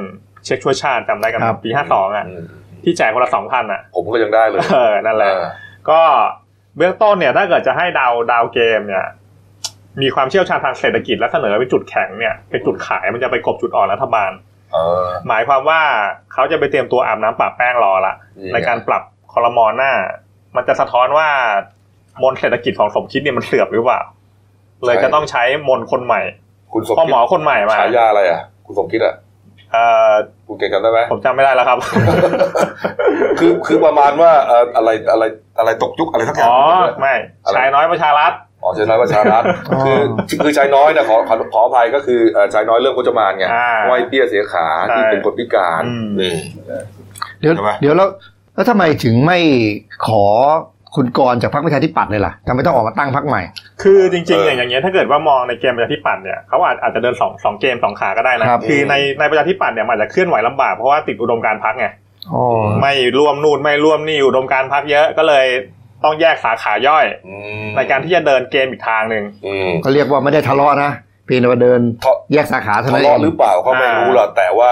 [0.45, 2.45] เช็คช่วยชาติจำได้กันไหมครับปีห้าสองอะอืม
[2.85, 5.45] ที่แจกคนละสองพันอะ ผมก็ยังได้เลยเออนั่นแหละเออ
[5.91, 6.01] ก็
[6.77, 9.05] เบื้องต้นเนี่ยถ้าเกิดจะให้ดาวดาวเกมเนี่ย
[10.03, 14.54] มีความเชี่ยวชาญทางเศรษฐกิจและเสนอเป็นจุดแข็งเนี่ยเป็นจุดขายมันจะไปกบจุดอ่อนรัฐบาลเออ
[15.29, 15.81] หมายความว่า
[16.33, 19.03] เขาจะไปเตรียมตัวอาบน้ำปรับแป้งรอละนี่ไงในการปรับ
[19.33, 19.93] คอรมอหน้า
[20.57, 21.29] มันจะสะท้อนว่า
[22.23, 24.01] มนต์เศรษฐกิจของสมคิดเนี่ยมันเสื่อมหรือเปล่า
[24.85, 26.21] เลยจะต้องใช้มนต์คนใหม่
[26.73, 29.15] คุณสมพ่อคิหมอดคนใหม่มาฉายาอะไรอะ คุณสมคิดอะ
[29.73, 30.13] เอ่อ
[30.47, 31.79] คุณเก่งจำได้ไหมผมจำไม่ได้แล้วครับ
[33.39, 35.25] คือคือประมาณว่าเอ่ออะไรอะไร
[35.59, 36.59] อะไรตกยุคอะไรสักอย่าอ๋งอ
[37.01, 37.15] ไม่
[37.55, 38.33] ชายน้อยประชารัฐ
[38.65, 40.01] อ๋อชายน้อยประชารัฐอ๋อคือ
[40.45, 46.35] คือชายน้อยนะขอขอขออภัยก็คือเอ่อชายน้อยเรื่องพจมานไงอ่าไหวเปี้ยเสียขาใช่ที่เป็นคนพิการอืมนี่
[47.41, 48.09] เดี๋ยวใช่ไหมเดี๋ยวแล้ว
[48.55, 49.39] แล้วทำไมถึงไม่
[50.07, 50.25] ขอ
[50.97, 53.43] คุณกรณ์จากพรรคประชาธิปัตย์เลยล่ะทำไมต้องออกมาตั้งพรรคใหม่
[53.83, 61.87] คือจริงเอๆออย่างอย่างเงี้ยถ้าเกิดว่ามองในเกมประชาธิปัตย์เนี่ยเขาอาจอาจจะเดินสองสองเกมสองขาก็ได้นะครับคือในในประชาธิปัตย์เนี่ยมันอาจจะเคลื่อนไหวลำบากเพราะว่าติดอุดมการณ์พักไง
[62.33, 62.45] อ๋อ
[62.81, 65.47] ไม่ร่วมนู่นไม่ร่วมนี่อุดมการณ์พักเยอะก็เลย
[66.05, 67.35] ต้องแยกสาขาย่อยอื
[67.67, 70.91] มในการที่จะเดินเกมอีกทางหนึ่งอืมก็เรียกว่าไม่ได้ทะเลาะนะ
[71.27, 74.71] เพียงแต่ว่าเดินทะแยกสาขาเท่าทะนั้นเอเลาะงหรือเปล่าก็ไม่อ่ารู้หรอกแต่ว่า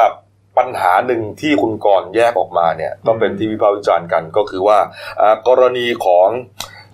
[0.59, 4.79] ปัญหาหนึ่งที่คุณกรณ์แยกออกมาเนี่ยก็เป็นที่วิพากษ์วิจารณ์กันก็คือว่า
[5.21, 6.29] อ่ากรณีของ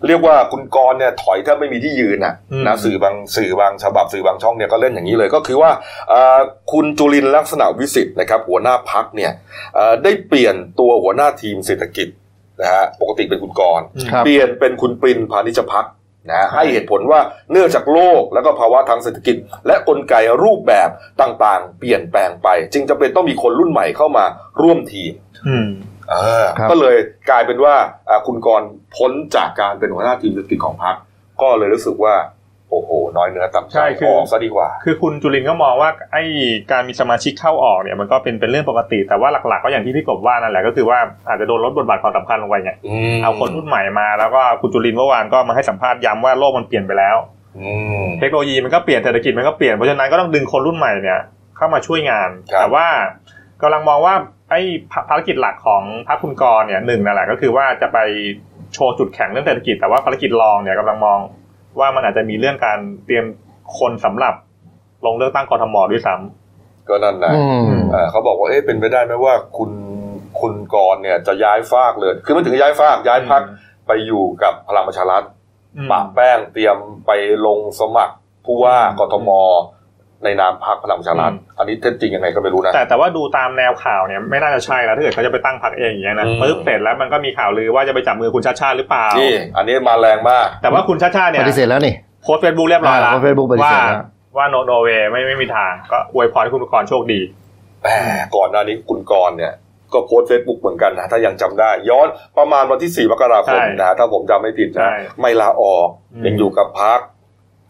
[0.07, 5.71] เรียกว่าคุณกรณ์เนี่ยถอยถ้าไม่มีที่ยืนน่ะอืมนะสื่อบางสื่อบางฉบับสื่อบางช่องเนี่ยก็เล่นอย่างนี้เลยก็คือว่า
[6.13, 6.39] อ่า
[6.73, 9.33] คุณจุลินทร์ลักษณะวิสิทธิ์นะครับหัวหน้าพักเนี่ย
[9.79, 12.09] อ่าได้เปลี่ยนตัวหัวหน้าทีมเศรษฐกิจ
[12.63, 15.87] นะฮะปกติเป็นคุณกรณ์ครับเปลี่ยนเป็นคุณปรินพานิชพัก
[16.31, 17.21] นะฮะให้เหตุผลว่า
[17.53, 20.89] เนื่องจากโลกแล้วก็ภาวะทางเศรษฐกิจ และกลไกรูปแบบ
[21.23, 24.25] ต่างๆ เปลี่ยนแปลงไป จึงจำเป็นต้องมีคนรุ่นใหม่เข้ามา
[24.63, 25.11] ร่วมทีม
[25.49, 25.69] อืม
[26.11, 26.97] เออครับก็เลย
[27.31, 27.75] กลายเป็นว่า
[28.09, 30.97] อ่าคุณกรณ์พ้นจากการเป็นหัวหน้าทีมเศรษฐกิจของพรรค
[31.43, 32.15] ก็เลยรู้สึกว่า
[32.71, 36.25] โอ้โห น้อยเนื้อต่ำใจใช่คือออกซะดีกว่า คือคุณจุลินก็มองว่าไอ้
[36.71, 47.17] การมีสมาชิกเข้าออกเนี่ยมันก็เป็นเป็นเรื่องปกติ แต่ว่าหลักๆก็อย่างที่พี่กบว่านั่นแหละก็คือว่าอาจจะโดนลดบทบาทความสำคัญลงไปไงอืมเอาคนรุ่นใหม่มาแล้วก็คุณจุลินเมื่อวานก็มาให้สัมภาษณ์ย้ำว่าโลกมันเปลี่ยนไปแล้ว
[47.59, 47.71] อื
[48.03, 51.21] มเทคโนโลยีมันก็เปลี่ยนเศรษฐกิจมันก็เปลี่ยนเพราะฉะนั้นก็ต้องดึงคนรุ่นใหม่เนี่ย
[51.57, 52.87] เข้ามาช่วยงานครับแต่ว่า
[53.63, 54.15] กำลังมองว่า
[54.51, 57.99] ไอ้ภาภารกิจหลักของพรรคคุณกรณ์เนี่ยหนึ่งนั่นแหละก็คือว่าจะไป
[58.75, 61.19] โชว์จุดแข็งเรื่องเศรษฐกิจแต่ว่าภารกิจรองเนี่ยกำลังมอง
[61.81, 63.25] ว่ามันอาจจะมีเรื่องการเตรียม
[63.79, 64.35] คนสำหรับ
[65.07, 69.71] ลงเลือกตั้งกทมด้วยซ้ำก็นั่นนะอืมอ่าเขาบอกว่าเอ๊ะเป็นไปได้ไหมว่าคุณ
[70.41, 73.43] คุณกรณ์เนี่ยจะย้ายฟากเลย คือไม่ถึงย้ายฟากย้ายพัก
[73.87, 75.23] ไปอยู่กับพลังประชารัฐ
[75.77, 77.11] อืมปะแป้งเตรียมไป
[77.47, 78.15] ลงสมัคร
[78.45, 79.31] ผู้ว่ากทม
[80.25, 94.05] ในนามพรรคพลังประชารัฐอืมอันนี้เท็จจริงยังไงก็ไม่รู้นะแต่แต่ว่าดูตามแนวข่าวเนี่ยไม่น่าจะใช่แล้วถ้าเกิดเขาจะไปตั้งพรรคเองอย่างเงี้ยนะอืมปึ๊บเสร็จแล้วมันก็มีข่าวลือว่าจะไปจับมือคุณชาติชาติหรือเปล่านี่อันนี้มาแรงมาก แต่ว่าคุณชาติชาติเนี่ปยฏิเสธแล้วนี่โพสเฟซบุ๊กเรียบร้อยแล้วอ่าโพสต์ Facebook ปฏิเสธแล้ว
[94.37, 97.21] ว่า no no way ไม่ไม่มีทางก็อวยพรให้คุณกรณ์โชคดี
[97.85, 97.97] แต่
[98.37, 99.53] ก่อนหน้านี้คุณกรณ์เนี่ย
[99.93, 102.07] ก็โพสเฟซบุ๊กเหมือนกันนะถ้ายังจำได้ ย้อน
[102.39, 107.01] ประมาณวันที่ 4 มกราคมใช่นะถ้าผมจำไม่ผิดใช่นะไม่ลาออกอืมยังอยู่กับพรรค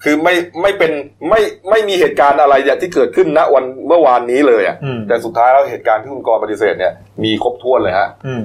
[0.05, 0.93] คือไม่ไม่เป็น
[1.29, 6.93] ไม่ไม่มีเหตุการณ์อะไรอย่างที่เกิดขึ้นณวันเมื่อวานนี้เลยอะอืมแต่สุดท้ายแล้วเหตุการณ์ที่คุณกรณ์ปฏิเสธเนี่ย
[7.25, 8.45] มีครบถ้วนเลยฮะอืม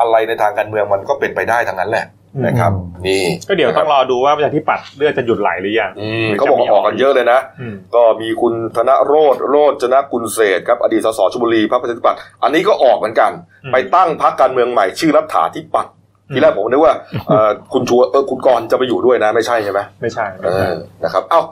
[0.00, 2.72] อะไรในทางการเมืองมันก็เป็นไปได้ทั้งนั้นแหละอืมนะครับ
[3.06, 13.30] นี่ก็เดี๋ยวต้องรอดูว่าประชาธิปัตย์เลือดจะหยุดไหลหรือยังอืมเขาบอกว่าออกกันเยอะเลยนะอืมก็มีคุณธนโรธโรจนกุลเศรษฐ์ครับอดีตสสชลบุรีพรรคประชาธิปัตย์อันนี้ก็ออกเหมือนกัน
[13.64, 16.03] อืมไปตั้งพรรคการเมืองใหม่ชื่อรัฐาธิปัตย์อืม
[16.34, 16.94] ทีแรกผมนึกว่า
[17.28, 21.42] เอ่อคุณชัวเออคุณกรณ์จะไปอยู่ด้วยนะ ไม่ใช่ใช่ไหมไม่ใช่เอไม่ใช่อนะครับ เอ้า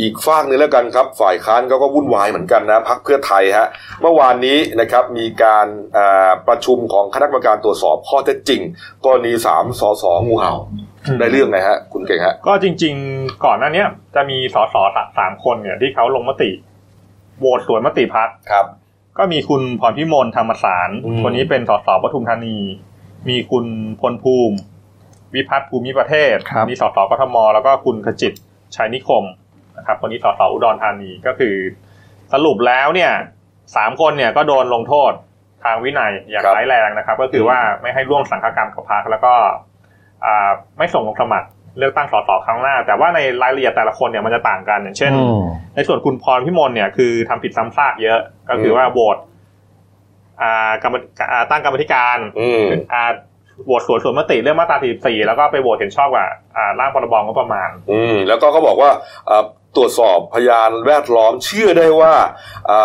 [0.00, 3.68] อีกฝากหนึงแล้วกันครับ ฝ่ายค้านเขาก็วุ่นวายเหมือนกันนะพักเพื่อไทยฮะ
[4.02, 8.60] เมื่อวานนี้นะครับมีการอ่าประชุมของคณะกรรมการตรวจสอบข้อเท็จจริง
[9.04, 10.54] กรณีสามสสงูเห่า
[11.18, 14.74] ได้เรื่องไงฮะ คุณเก่งฮะ ก็จริง ๆ ก่อนหน้าเนี้ยจะมีสส
[15.18, 16.50] สามคนเนี่ยที่เขาลงมติ
[17.38, 18.66] โหวตสวนมติพักครับ
[19.18, 22.56] ก็มีคุณพรพิมลธรรมสารอืมคนนี้เป็นสสปทุมธานี
[23.28, 23.66] มีคุณ
[24.00, 24.56] พลภูมิ
[25.34, 28.32] วิพัฒน์ภูมิประเทศครับมีสสกทม แล้วก็คุณขจิต
[28.76, 29.24] ชัยนิคม
[29.78, 31.54] นะครับคนนี้สสอุดรธานีก็คือ
[32.32, 33.12] สรุปแล้วเนี่ย
[33.76, 35.12] สามคนเนี่ยก็โดนลงโทษ
[35.64, 39.32] ทางวินัยอย่างครับร้ายแรงนะครับ ก็คือว่าไม่ให้ร่วมสังฆกรรมกับพรรคแล้วก็
[40.24, 45.40] อ่าไม่ส่งลงสมัครเลือกตั้งสสครั้งหน้า แต่ว่าในรายละเอียดแต่ละคนเนี่ยมันจะต่างกันอย่างเช่นอืม
[45.74, 49.28] ในส่วนคุณพรพิมลเนี่ยคือทำผิดซ้ำซากเยอะ ก็คือว่าโหวตอ่า
[50.82, 50.94] กรรม
[51.32, 53.04] อ่าตั้งกรรมธิการอืมอ่า
[53.66, 58.90] โหวตสวนสวนมติเรื่องมาตรา44แล้วก็ไปโหวตเห็นชอบกับอ่าร่างพรบงบประมาณ อืมแล้วก็เขาบอกว่า
[59.30, 59.44] อ่า
[59.76, 62.12] ตรวจสอบพยานแวดล้อมเชื่อได้ว่า
[62.70, 62.80] อ่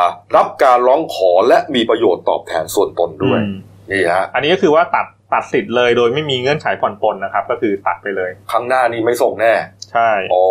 [0.00, 0.02] า
[0.36, 3.54] รับการร้องขอและมีประโยชน์ตอบแทนส่วนตนด้วยอืม
[3.90, 9.52] นี่ฮะอันนี้ก็คือว่าตัดตัดสิทธิ์เลยโดยไม่มีเงื่อนไขผ่อนปลนนะครับ ก็คือตัดไปเลยครั้งหน้านี้ไม่ส่งแน่
[9.92, 10.42] ใช่โอ้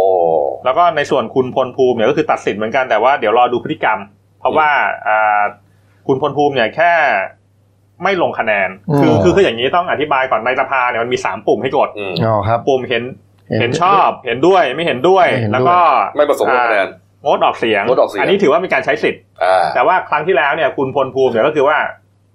[0.65, 3.99] แล้วก็ในส่วนคุณพลภูมิเนี่ยก็คือตัดสิทธิ์เหมือนกันแต่ว่าเดี๋ยวรอดูพฤติกรรม
[4.39, 4.69] เพราะว่า
[5.07, 5.41] อ่า
[6.09, 6.91] คุณพลภูมิเนี่ยแค่
[8.03, 8.69] ไม่ลงคะแนน
[8.99, 13.03] คืออืมคือคืออย่างนี้ต้องอธิบายก่อนในสภาเนี่ยมันมีสามปุ่มให้กดอืมอ๋อครับปุ่มเห็น
[13.61, 15.77] เห็นชอบเห็นด้วยไม่เห็นด้วยไม่เห็นด้วยแล้วก็
[16.17, 16.87] ไม่ประสงค์ลงคะแนน
[17.25, 21.77] งดออกเสียงงดออกเสียงนนี้ถือว่าเป็นการใช้สิทธิ์อ่าแต่ว่าครั้งที่แล้วเนี่ยคุณพลภูมิเนี่ยก็คือว่า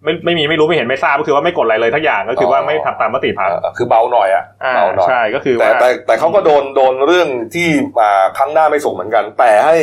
[0.04, 7.68] ไม่ไม่มีไม่รู้ไม่เห็นไม่ทราบก็คือว่าไม่กดอะไรเลยทักอย่างก็คือว่าไม่ทำตามมติพักอ่าคือเบาหน่อยอะอ่าเบาหน่อยใช่ก็คือแต่ว่าแต่แต่เขาก็โดนโดนเรื่องที่
[8.00, 9.76] อ่าครั้งหน้าไม่ส่งเหมือนกัน แต่ให้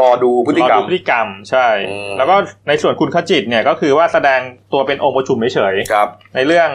[0.00, 2.36] รอดูพฤติกรรรมอดูพฤติกรรมใช่อืมแล้วก็
[2.68, 4.40] ในส่วนคุณขจิตเนี่ยก็คือว่าแสดง
[4.72, 6.70] ตัวเป็นองค์ประชุมเฉยครับๆในเรื่อง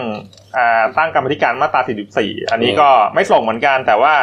[0.57, 1.81] อ่าตั้งกรรมธิการมาตรา
[2.17, 4.15] 44 อันนี้ก็ไม่ส่งเหมือนกันแต่ว่า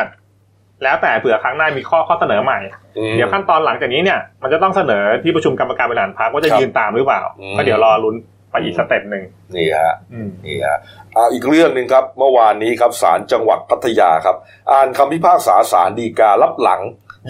[0.85, 2.59] แล้วแต่เผื่อครั้งหน้ามีข้อข้อเสนอใหม่
[2.99, 8.17] อืมเดี๋ยวขั้นตอนหลังจากนี้เนี่ย มันจะต้องเสนอที่ประชุมกรรมการบริหารพรรคว่าจะครับยืนตามหรือเปล่าอืมก็เดี๋ยวรอลุ้น
[8.51, 9.25] ไปอีก step หนึ่ง
[9.57, 10.79] นี่ฮะอืมนี่ฮะ
[11.17, 14.37] อ่าอีกเรื่องหนึ่งครับ เมื่อวานนี้ครับศาลจังหวัดพัทยาครับ
[14.73, 16.83] อ่านคำพิพากษาศาลฎีกาลับหลัง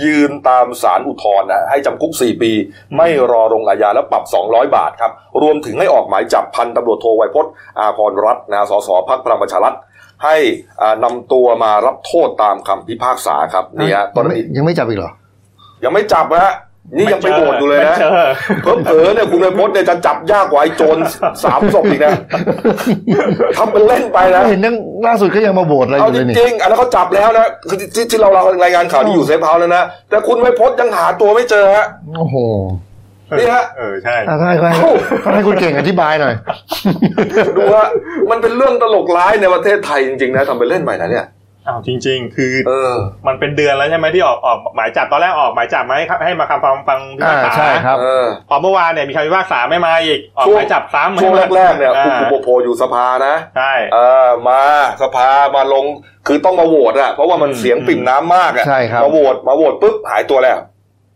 [0.04, 2.52] ยืนตามศาลอุทธรณ์นะให้จำคุก 4 ปี
[2.96, 9.74] ไม่รอลงอาญาและปรับ 200 บาทครับ รวมถึงให้ออกหมายจับพันตำรวจโทไวยพจน์อาพรรัตน์นะสสพรรคพลังประชารัฐ
[10.24, 10.36] ให้
[10.82, 15.12] อ่านำตัวมารับโทษตามคำพิพากษาครับนี่ฮะตอนยังไม่นี้ยังไม่จับอีกเหรอ
[15.84, 16.54] ยังไม่จับนะฮะ
[16.96, 18.10] นี่ยังไปโหวตอยู่เลยนะไม่เจอ
[18.62, 20.96] เพิ่มเผลอๆเนี่ยคุณไวยพจน์เนี่ยจะจับยากกว่าไอ้โจร
[21.44, 22.12] สามศพอีกนะ
[23.56, 24.74] ทำเป็นเล่นไปนะเห็นยัง
[25.06, 31.86] ล่าสุดก็ยังมาโหวตอะไรอยู่เลยนี่เอาจริงๆอันนั้นเขาจับแล้วนะคือที่ที่เราเรารายงานข่าวที่อยู่ safe house แล้วนะแต่คุณไวยพจน์ยังหาตัวไม่เจอฮะ
[32.18, 32.36] โอ้โห
[33.38, 36.34] นี่ฮะเออใช่อะให้ให้ให้ให้คุณเก่งอธิบายหน่อย
[37.56, 37.88] ดูฮะ
[38.30, 41.26] มันเป็นเรื่องตลกร้ายในประเทศไทยจริงๆนะทำเป็นเล่นไปนะเนี่ย
[41.66, 42.94] อ้าวจริง ๆ คือเออ
[43.26, 54.60] มันเป็นเดือนแล้วใช่ไหมที่ออกออกหมายจับตอนแรกออกหมายจับมาให้ให้มาคำฟังฟังพิพาอ่ากษาใช่ครับเออพอเมื่อวานเนี่ยมีคำพิพากษาไม่มาอีกออกช่วงหมายจับซ้ำช่วงให้มาแรกๆเนี่ยอ่าคุณโปโพอยู่สภานะใช่เออมา
[55.02, 55.84] สภามาลง
[56.26, 60.58] คือต้องมาโหวตอะเพราะว่ามันอืมเสียงปิ่มน้ำมากอะใช่ครับมาโหวตมาโหวตปุ๊บหายตัวแล้ว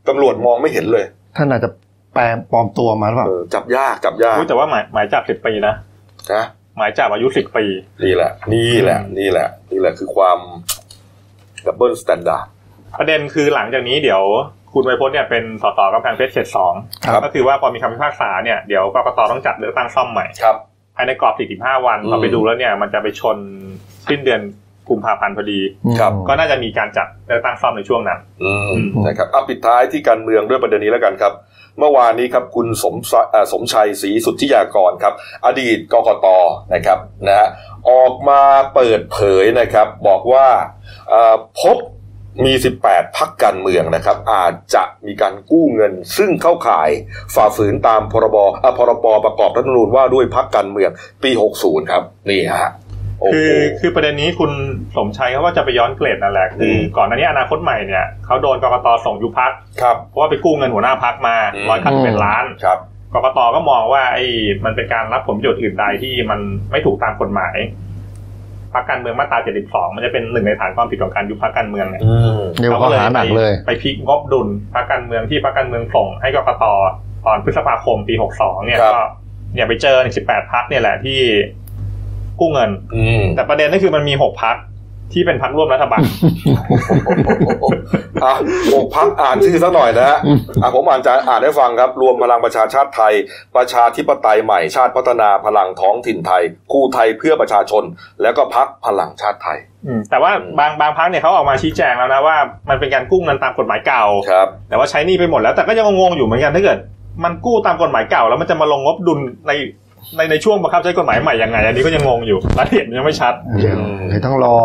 [0.08, 1.04] ตำรวจมองไม่เห็นเลย
[1.36, 1.70] ท่านอาจจะ
[2.14, 5.74] แปลงปลอมตัวมาหรือเปล่าเออจับยากจับยากอุ๊ยแต่ว่าหมายหมายจับสิบปีนะ
[6.34, 6.44] นะ
[6.76, 7.64] หมายจับอายุสิบปี
[8.04, 10.38] นี่แหละ นี่แหละ นี่แหละ นี่แหละคือความ
[11.66, 12.46] double standard
[12.98, 14.22] ประเด็นคือหลังจากนี้เดี๋ยว
[14.72, 16.74] คุณไวยพจน์เนี่ยเป็นสสกำแพงเพชรเขตสอง
[17.06, 20.56] ครับก็คือว่าพอมีคำพิพากษาเนี่ยเดี๋ยวกกตต้องจัดเลือกตั้งซ่อมใหม่ครับ
[20.96, 23.38] ภายในกรอบ 45 วันอืมพอไปดูแล้วเนี่ยมันจะไปชน
[24.08, 24.40] สิ้นเดือน
[24.88, 25.60] กุมภาพันธ์พอดี
[26.00, 31.32] ครับก็น่าจะมีการจัดเลือกตั้งซ่อมในช่วงนั้นอืมอืมนะครับอะปิดท้ายที่การเมืองด้วยประเด็นนี้แล้วกันครับ
[31.78, 35.14] เมื่อวานนี้ครับคุณสมศักดิ์เอ่อสมชัยศรีสุทธิยากรครับ
[35.46, 36.26] อดีตกกต
[36.74, 37.48] นะครับนะฮะ
[37.90, 38.40] ออกมา
[38.74, 40.46] เปิดเผยนะครับ บอกว่า
[41.08, 41.78] เอ่อพบ
[42.44, 42.52] มี
[42.86, 46.90] 18 พักการเมืองนะครับ อาจจะมีการกู้เงิน ซึ่งเข้าข่าย
[47.34, 50.90] ฝ่าฝืนตามพรบอะพรบประกอบรัฐธรรมนูญว่าด้วยพักการเมือง
[51.22, 52.83] ปี 60 ครับ นี่ฮะโอ้
[53.32, 54.50] คืโหอคือประเด็นนี้คุณ
[54.96, 62.78] สมชัยเขาก็จะไปย้อนเกรดนั่นแหละคืออมก่อนหน้านี้อนาคตใหม่เนี่ยเขาโดนกกตส่งยุบพักครับเพราะว่าไปกู้เงินหัวหน้าพักมาอืมร้อยคันเป็นล้านครับ
[63.14, 64.24] กกตก็มองว่าไอ้
[64.64, 67.56] มันเป็นการรับผลประโยชน์อื่นใดที่มันไม่ถูกตามกฎหมาย
[68.74, 76.64] พักการเมืองมาตรา 72 มันจะเป็นหนึ่งในฐานความผิดของการยุบพักการเมืองเนี่ยอืมเดี๋ยวข้อหาหนักเลยไปพลิกงบดุลพักการเมืองที่พักการเมืองส่งให้กกต
[77.26, 79.02] ตอนพฤษภาคมปี 62 เนี่ยครับก็
[79.54, 81.20] เนี่ยไปเจอใน18 พักเนี่ยแหละที่
[82.40, 84.56] กู้เงินอืมแต่ประเด็นก็คือมันมี6พัก
[85.12, 86.00] ที่เป็นพักร่วมรัฐบาล
[88.24, 88.34] อะ
[88.66, 90.18] โอ้พักอ่านชื่อซะหน่อยนะฮะ
[90.62, 93.12] อะผมอ่านจะอ่านให้ฟังครับ รวมพลังประชาชาติไทย
[93.56, 96.42] ประชาธิปไตยใหม่ชาติพัฒนาพลังท้องถิ่นไทย
[96.72, 97.82] คู่ไทยเพื่อประชาชน
[98.22, 102.36] แล้วก็พักพลังชาติไทยอืมแต่ว่าบางบางพักเนี่ยเขาออกมาชี้แจงแล้วนะว่า
[102.68, 106.78] มันเป็นการกู้เงินตามกฎหมายเก่าครับแต่ว่าใช้หนี่ไปหมดแล้วแต่ก็ยังงงๆอยู่เหมือนกันถ้าเกิด
[107.24, 109.52] มันกู้ตามกฎหมายเก่า แล้วมันจะมาลงงบดุลใน
[110.16, 114.56] ในในช่วงบังคับใช้กฎหมายใหม่ยังไง อันนี้ก็ยังงงอยู่รายละเอียดมันยังไม่ชัดเดี๋ยวเดี๋ยวต้องรอ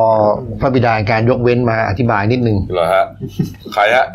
[0.62, 3.06] พระบิดาแห่งการยกเว้นมาอธิบายนิดนึงเหรอฮะ
[3.74, 4.06] ใครฮะ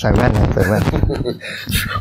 [0.00, 0.82] ใส่แว่นนะใส่แว่น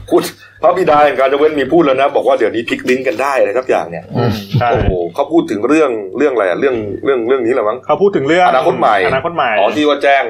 [0.09, 0.23] คุณ
[0.61, 10.23] พระบิดาแห่งการยกเว้นมีพูดแล้วนะ บอกว่าเดี๋ยวนี้พลิกลิ้นกันได้อะไรสักอย่างเนี่ยอืมใช่โอ้โหเขาพูดถึงเรื่องเรื่องอะไรอะเรื่องเรื่องเรื่องนี้แหละมั้งเขาพูดถึงเรื่องอนาคตใหม่อนาคตใหม่อ๋อที่ว่าแจ้ง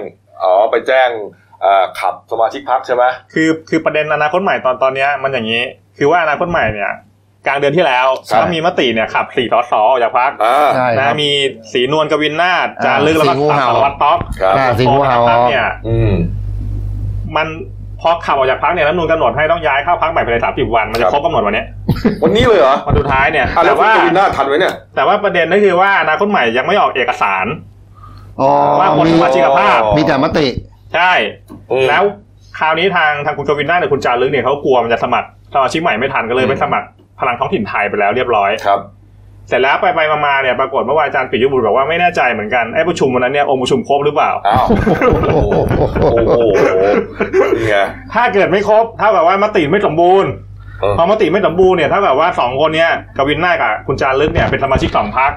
[0.44, 1.10] อ๋อไปแจ้ง
[1.66, 3.04] อ่าขับสมาชิกพักใช่ไหม
[3.34, 5.62] คือคือประเด็นอนาคตใหม่ตอนตอนเนี้ยมันอย่างนี้
[5.98, 6.92] คือว่าอนาคตใหม่เนี่ย
[7.48, 8.08] กลางเดือนที่แล้ว
[8.40, 11.30] ก็มีมติเนี่ยขับสี่สสออกจากพักอ่า ใช่คนะรับมี
[11.74, 16.12] สีนวลกวินนาถจาอ่ารึกแล้วก็สีงูเห่า สารวัตรต๊อกครับ อ่าสีงูเห่าพอจากพักเนี่ย อืม
[17.36, 17.48] มัน
[18.02, 21.66] พอขับออกจากพักเนี่ยรัฐธรรมนูลกำหนดให้ต้องย้ายเข้าพักใหม่ภายในสามสิบวันมันครัจะบครบกำหนดวันเนี้ย
[22.24, 27.46] วันนี้เลยเหรอวันสุดท้ายเนี่ยอะแล้แต่วคุณว่า กวินหน้าทันไหมเนี่ย แต่ว่าประเด็นก็คือว่าอนาคตใหม่ยังไม่ออกเอกสาร
[28.42, 28.50] อ๋อ
[28.80, 30.48] ว่าหมดมีสมาชิกภาพ มีแต่มติ
[30.96, 31.12] ใช่
[31.72, 32.04] อืม แล้ว
[32.60, 36.88] คราวนี้ทางทางคุณกวินนาถหรือคุณจารึกเนี่ยเขากลัวมันจะสมัครสมาชิกใหม่ไม่ทันก็เลยอืมไปสมัคร
[37.20, 38.82] พลังท้องถิ่นไทยไปแล้วเรียบร้อยครับ
[39.48, 44.66] เสร็จแล้วไปไปมาๆเนี่ยปรากฏเมื่อวานอาจารย์ปิยบุตรบอกว่าไม่แน่ใจเหมือนกันไอ้ประชุมวันนั้นเนี่ยองค์ประชุมครบหรือเปล่าอ้าว
[45.24, 45.50] โอ้โห
[46.12, 46.38] โอ้โห
[47.58, 47.78] นี่ไง
[48.14, 50.30] ถ้าเกิดไม่ครบเท่ากับว่ามติไม่สมบูรณ์
[50.82, 55.32] เออพอมติไม่สมบูรณ์เนี่ยเท่ากับว่าสองคนเนี่ยกวินนาถกับคุณจารึกเนี่ยเป็นสมาชิกสองพัก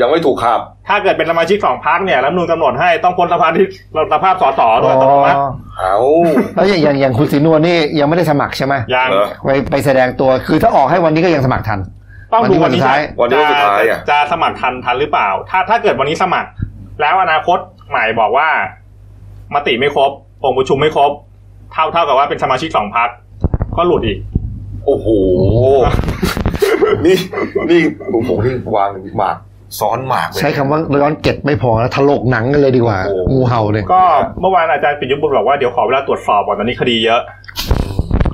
[0.00, 3.66] ยังไม่ถูกขับ ถ้าเกิดเป็นสมาชิกสองพักเนี่ยรัฐธรรมนูลกำหนดให้ต้องพ้นสภาที่
[4.12, 5.38] สภาพสสโดยอัตโนมัติ
[5.78, 5.96] เอา
[6.54, 11.80] แล้วอย่างอย่างอย่างคุณศรีนวลนี่ยังไม่ได้สมัครใช่ไหมยังเหรอไปไปแสดงตัวคือถ้าออกให้วันนี้ก็ยังสมัครทัน
[12.32, 16.48] ต้องดูวัวันนนี้นี้วันสุดท้ายวันนี้วันสุดท้ายจะอะจะสมัครทันทันหรือเปล่า ถ้าถ้าเกิดวันนี้สมัคร
[17.00, 18.48] แล้วอนาคตใหม่บอกว่า
[19.54, 20.10] มติไม่ครบ
[20.44, 21.12] องค์ประชุมไม่ครบ
[21.72, 23.08] เท่าเท่ากับว่าเป็นสมาชิกสองพัก
[23.76, 24.18] ก็หลุดอีก
[24.86, 25.06] โอ้โห
[27.06, 27.16] นี่
[27.70, 27.80] นี่
[28.12, 29.36] โอ้โหนี่วางหมาก
[29.80, 34.02] ซ้อนหมากเลยใช้คำว่าร้อนเก็ดไม่พอแล้วถลกหนังกันเลยดีกว่าโอ้โหงูเห่าเนี่ยก็
[34.40, 37.20] เมื่อวานอาจารย์ปิยบุตรบอกว่าเดี๋ยวขอเวลาตรวจสอบก่อนตอนนี้คดีเยอะ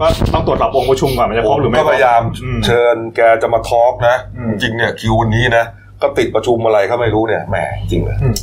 [0.00, 5.64] ก็ต้องตรวจสอบองค์ประชุมก่อนมันจะครบหรือไม่ก็ครพบยายามอืมเชิญแกจะมาทอล์กนะอืมจริงๆเนี่ยคิววันนี้นะ
[6.02, 7.56] ก็ติดประชุมอะไรก็ไม่รู้เนี่ยแหม
[7.90, 8.34] จริงเลยอืม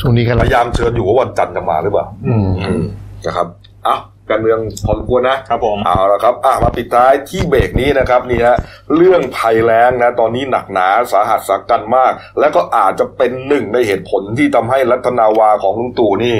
[0.00, 2.82] ช่วงนี้กันพยายามเชิญอยู่ว่าวันจันทร์จะมาหรือเปล่าอืมอืม
[3.26, 3.46] นะครับ
[3.86, 3.96] อะ
[4.30, 8.56] การเมืองพอสมควรนะครับผมเอาละครับอะมาปิดท้ายที่เบรกนี้นะครับนี่ฮะ
[8.96, 16.36] เรื่องภัยแล้งนะตอนนี้หนักหนาสาหัสสากันมาก และก็อาจจะเป็นหนึ่งในเหตุผลที่ทำให้รัฐนาวาของลุงตู่นี่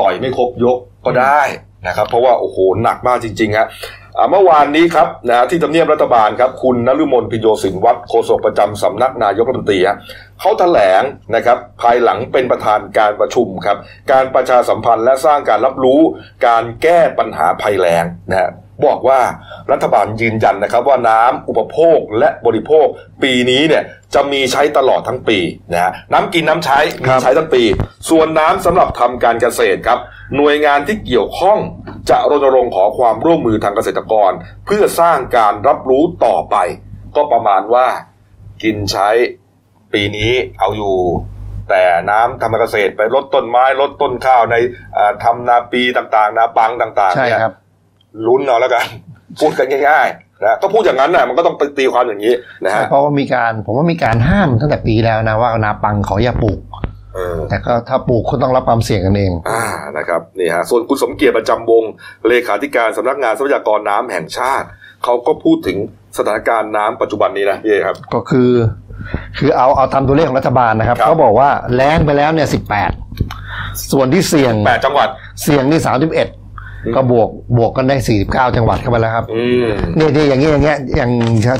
[0.00, 1.40] ต่อยไม่ครบยกก็ได้
[1.86, 3.97] นะครับ เพราะว่าโอ้โหหนักมากจริงๆฮะอ่า
[4.30, 9.80] เมื่อวานนี้ครับนะที่ทำเนียบรัฐบาลครับ คุณนฤมลพิโยสินวัตรโฆษกประจำสำนักนายกรัฐมนตรี
[10.40, 11.02] เขาแถลง
[11.34, 13.78] นะครับภายหลังเป็นประธานการประชุมครับ
[14.12, 16.00] การประชาสัมพันธ์และสร้างการรับรู้
[16.46, 18.52] การแก้ปัญหาภัยแล้งนะครับ
[18.92, 19.20] อกว่า
[19.72, 22.86] รัฐบาลยืนยันนะครับว่าน้ำอุปโภคและบริโภค
[23.22, 25.38] ปีนี้เนี่ยจะมีใช้ตลอดทั้งปี
[25.72, 27.62] นะฮะน้ำกินน้ำใช้มีใช้ทั้งปี
[28.10, 29.98] ส่วนน้ำสำหรับทำการเกษตรครับ
[30.36, 31.58] หน่วยงานที่เกี่ยวข้อง
[32.10, 34.32] จะรณรงค์ขอความร่วมมือทางเกษตรกร
[34.66, 36.56] เพื่อสร้างการรับรู้ต่อไป
[37.16, 37.86] ก็ประมาณว่า
[38.62, 39.08] กินใช้
[39.92, 40.96] ปีนี้เอาอยู่
[41.70, 44.56] แต่น้ำทำการเกษตรไปลดต้นไม้ลดต้นข้าวใน
[44.96, 47.54] อ่าทำนาปีต่างๆ นาปังต่างๆใช่เนี่ยครับ
[48.26, 48.84] ลุ้นเอาแล้วกัน
[49.40, 56.60] พูดกันง่ายๆนะก็พูดอย่างนั้นนะมันก็ต้องไปตีความอย่างนี้นะฮะเพราะว่ามีการผมว่ามีการห้ามตั้งแต่ปีแล้วนะว่านาปังขออย่าปลูก
[57.14, 59.62] เออแต่ก็ถ้าปลูกคุณต้องรับความเสี่ยงกันเอง อ่า
[59.96, 61.82] นะครับนี่ฮะส่วนคุณสมเกียรติประจำวง
[62.28, 64.66] เลขาธิการสำนักงานทรัพยากรน้ำแห่งชาติ
[65.04, 65.78] เขาก็พูดถึง
[66.18, 68.50] สถานการณ์น้ำปัจจุบันนี้นะพี่เอครับ ก็คือ
[69.38, 72.90] คือเอาเอาตามตัวเลขของรัฐบาลนะครับครับเขาบอกว่าแล้งไปแล้วเนี่ยสิบแปด
[73.92, 75.08] ส่วนที่เสี่ยงแปดจังหวัด
[75.42, 76.28] เสี่ยงนี่สามสิบเอ็ด
[76.96, 81.10] ก็บวกบวกกันได้สี่สิบเก้าจังหวัดเข้าไปแล้วครับอืมเนี่ยเนี่ยอย่างเงี้ยอย่างเงี้ยอย่าง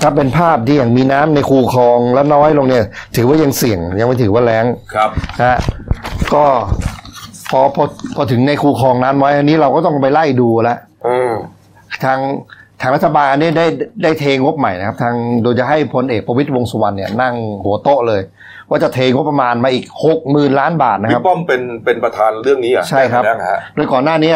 [0.02, 2.84] ถ้าเป็นภาพที่อย่างมีน้ำในคูคลองแล้วน้อยลงเนี่ย
[3.16, 5.58] ถือว่ายังเสี่ยงยังไม่ถือว่าแล้งครับนะฮะ
[6.34, 6.44] ก็
[7.50, 11.32] พอพอพอถึงในคูคลองนั้นไว้อันนี้เราก็ต้องไปไล่ดูแล้วอืม
[12.04, 12.18] ทาง
[12.80, 13.66] ทางรัฐบาลเนี่ยได้
[14.02, 18.20] ได้เทงบใหม่นะครับ ทางโดยจะให้พลเอกประวิตรวงษ์สุวรรณเนี่ยนั่งหัวโต๊ะเลย
[18.70, 24.32] ว่าจะเทงบประมาณมาอีกหกหมื่นล้านบาทนะคพี่รับป้อมเป็นเป็นประธานเรื่องนี้อะใช่ครับแงฮะโดยก่อนหน้าเนี้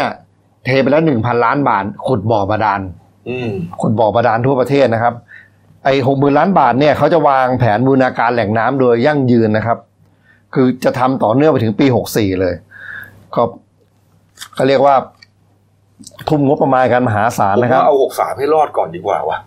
[0.65, 2.81] เทไปแล้วหนึ่งพันล้านบาทขุดบ่อบาดาล
[3.29, 5.15] อืมขุดบ่อบาดาลทั่วประเทศนะครับ
[5.85, 9.79] ไอ้หกหมื่นล้านบาทเนี่ยเขาจะวางแผนบูรณาการแหล่งน้ำโดยยั่งยืนนะครับ
[10.55, 12.55] คือจะทำต่อเนื่องไปถึงปีหกสี่เลย
[13.35, 13.43] ก็
[14.55, 14.95] เขาเรียกว่า
[16.29, 19.39] ทุ่มงบประมาณกันมหาศาลผมนะครับว่าเอาหกสามให้รอดก่อนดีกว่าวะ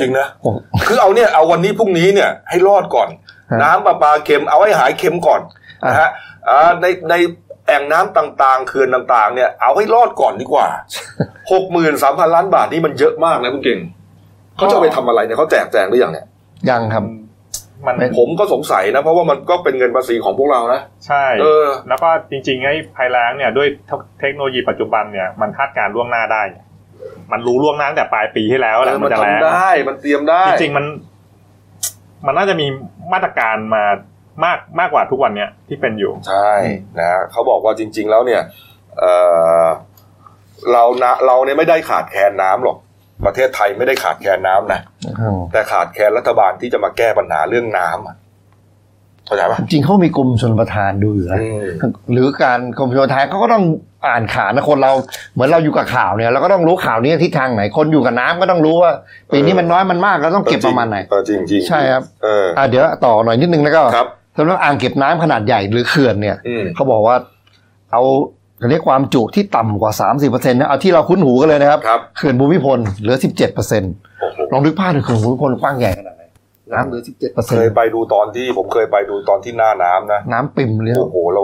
[0.00, 0.50] จริงนะโอ้
[0.86, 3.08] คือเอาเนี่ยเอาวันนี้พรุ่งนี้เนี่ยให้รอดก่อน
[3.50, 5.40] ฮะน้ำประปาเค็มเอาให้หายเค็มก่อน
[5.86, 6.10] นะฮะ
[6.48, 7.14] อ่าในใน
[7.66, 10.68] แอ่งน้ำต่างๆเขื่อนต่าง ๆ เนี่ยเอาให้รอดก่อนดีกว่า
[11.52, 13.80] หกหมื่นสามพันล้านบาทนี่มันเยอะมากนะคุณเก่ง
[14.56, 16.26] เขาจะเอาไปทำอะไรเนี่ยเขาแจกแจงหรือยังเนี่ย
[16.70, 17.04] ยังครับ
[17.86, 23.68] มันเป็นผมก็สงสัยนะ เพราะว่ามันก็เป็นเงินภาษีของพวกเรานะ ใช่เออแล้วก็จริงๆไอ้ภัยแล้งเนี่ยด้วย
[24.20, 26.42] เทคโนโลยีปัจจุบันเนี่ยมันคาดการณ์ล่วงหน้าได้
[27.32, 30.86] มันรู้ล่วงหน้าตั้งแต่ปลายปีที่แล้วแหละเออมัมันนจะแล้งทำได้ มันเตรียมได้ จริงๆมัน
[32.26, 32.66] มันน่าจะมี
[33.12, 33.84] มาตรการมา
[34.44, 36.52] มากมากกว่าทุกวันเนี้ยที่เป็นอยู่ ใช่
[37.00, 38.42] นะเขาบอกว่าจริง ๆ แล้วเนี่ย
[38.98, 39.04] เอ
[39.62, 39.64] อ
[40.72, 42.76] เรานะเราเนี่ยไม่ได้ขาดแคลนน้ำหรอก
[43.26, 44.80] ประเทศไทยไม่ได้ขาดแคลนน้ำนะ
[45.20, 48.16] อืมแต่ขาดแคลนรัฐบาลที่จะมาแก้ปัญหาเรื่องน้ำอะ
[49.26, 51.66] เข้าใจปะจริงเขามีกรมชนประทานดูอยู่นะอืม
[52.12, 53.64] หรือการกรมชลประทานเขาก็ต้อง
[54.06, 54.92] อ่านข่าวนะคนเรา
[55.32, 58.92] เหมือนเราอยู่กับข่าวเนี่ยเราก็ต้องรู้ข่าวนี้ทิศทางไหน คนอยู่กับน้ำก็ต้องรู้ว่า
[59.32, 67.16] ปีนี้มันน้อยมันมากเราต้องเก็บประมาณไหนเออจริงจริงใช่ครับเอออ่าเดี๋ยวต่อหน่อยนิดนึงแล้วก็ครับ สำหรับอ่างเก็บน้ำขนาดใหญ่หรือเขื่อนเนี่ยอืมเขาบอกว่า
[67.92, 68.02] เอา
[68.70, 69.92] เรียกความจุที่ต่ำกว่า
[70.22, 73.16] 30%นะเอาที่เราคุ้นหูกันเลยนะครับครับเขื่อนภูมิพลเหลือ
[73.52, 73.54] 17%
[74.20, 76.24] โอ้โหลองนึกภาพถึงเขื่อนภูมิพลกว้างใหญ่ขนาดไหน
[76.72, 77.00] น้ำเหลือ
[77.48, 81.42] เคยไปดูตอนที่ผมเคยไปดูตอนที่หน้าน้ำนะ17%น้ำปิ่มเลยโอ้โหเรา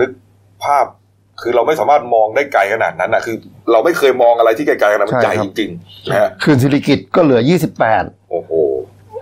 [0.00, 0.10] นึก
[0.64, 0.86] ภาพ
[1.42, 3.36] คือเราไม่สามารถมองได้ไกลขนาดนั้นนะคือ
[3.72, 8.17] เราไม่เคยมองอะไรที่ไกลๆขนาดนั้นมันใหญ่จริงๆนะฮะเขื่อนสิริกิตก็เหลือ 28โอ้โห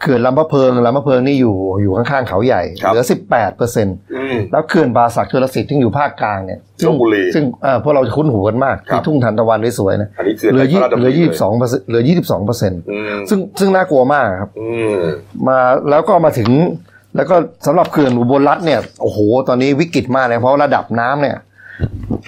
[0.00, 15.00] เขื่อนลำพะเพิงลำพะเพิงนี่อยู่อยู่ข้างๆเขาใหญ่ครับเหลือ 18เปอร์เซ็นต์อืมแล้วเขื่อนบาสักชลสิทธิ์ที่อยู่ภาคกลางเนี่ยซึ่งลพบุรีซึ่งเอ่อพวกเราจะคุ้นหูกันมากครับที่ทุ่งทันตะวันสวยๆนะอันนี้คือเหลือยี่พระราชดำเหลือริยี่สิบสองเปอร์เซ็นต์เหลือยี่สิบสองเปอร์เซ็นต์อืมซึ่งซึ่งน่ากลัวมากครับอืม
[15.48, 15.58] มา
[15.90, 16.50] แล้วก็มาถึง
[17.16, 21.36] แล้วก็สำหรับเขื่อนอุบลรัฐเนี่ยโอ้โหตอนนี้วิกฤตมากเลยเพราะระดับน้ำเนี่ย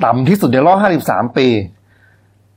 [0.04, 0.78] ต่ำที่สุดในรอบ
[1.10, 1.48] 53 ปี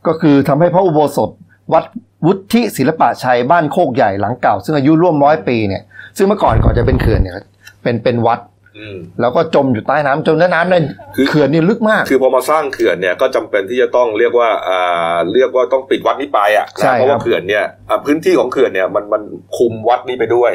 [0.08, 1.30] ก็คือทำให้พระอุโบสถ
[1.74, 1.84] วัด
[2.25, 5.84] วุฒิศิลปะชัยบ้านโคกใหญ่หลังเก่า ซึ่งอายุร่วมร้อยปีเนี่ย
[6.17, 7.36] ซึ่งเมื่อก่อนก่อนจะเป็นเขื่อนเนี่ย
[7.84, 8.39] เป็นเป็นวัด
[8.77, 10.75] อืมแล้วก็จมอยู่ใต้น้ำจมใต้น้ำใน
[11.15, 19.21] คือเขื่อนนี่ลึกมาก คือพอมาสร้างเขื่อนเนี่ยก็จำเป็นที่จะต้องเรียกว่าอ่าเรียกว่าต้องปิดวัดนี้ไปอะใช่นะเพราะครัว่าบเขื่อนเนี่ยอ่าพื้นที่ของเขื่อนเนี่ยมันมัน
[19.57, 20.51] คุมวัดนี้ไปด้วย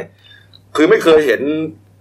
[0.76, 1.40] คือไม่เคยเห็น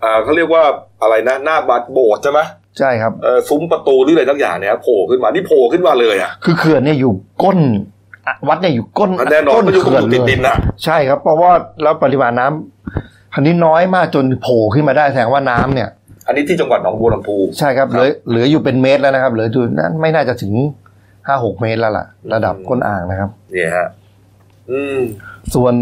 [0.04, 0.63] อ่าเขาเรียกว่า
[1.01, 2.39] อะไรนะหน้าบัดโบสถ์ใช่ไหม
[2.80, 7.84] ใช่ครับเออซุ้มประตูหรืออะไรทั้งอย่างเนี่ยโผล่ขึ้นมานี่โผล่ขึ้นมาเลยอะคือเขื่อนเนี่ยอยู่ก้นอะ
[8.48, 15.90] วัดเนี่ยอยู่ก้นแน่นอนก้นมันอยู่เขื่อนติดเลดิยนอะใช่ครับ เพราะว่าแล้วปริมาณน้ำคันนี้น้อยมากจนโผล่ขึ้นมาได้แสดงว่าน้ำเนี่ย
[16.28, 20.54] อันนี้ที่จังหวัดหนองบัวลำพูใช่ครับเหลือเหลืออยู่เป็นเมตรแล้วนะครับ เหลืออยู่นั้นไม่น่าจะถึง
[21.28, 23.88] ห้าหกเมตรแล้วล่ะ ระดับก้นอ่างนะครับเนี่ยฮะ
[24.72, 25.00] อืม
[25.54, 25.74] ส่วน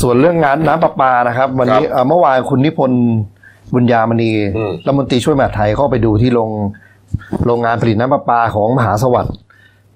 [0.00, 3.02] ส่วนเรื่องงานน้ำประปานะครับ วันนี้ครับเอ่อเมื่อวานคุณนิพนธ์
[3.74, 6.50] บุญญามณีอืมรัฐมนตรีช่วยมหาดไทยเข้าไปดูที่โรง
[7.46, 9.34] โรงงานผลิตน้ำประปาของมหาสวัสดิ์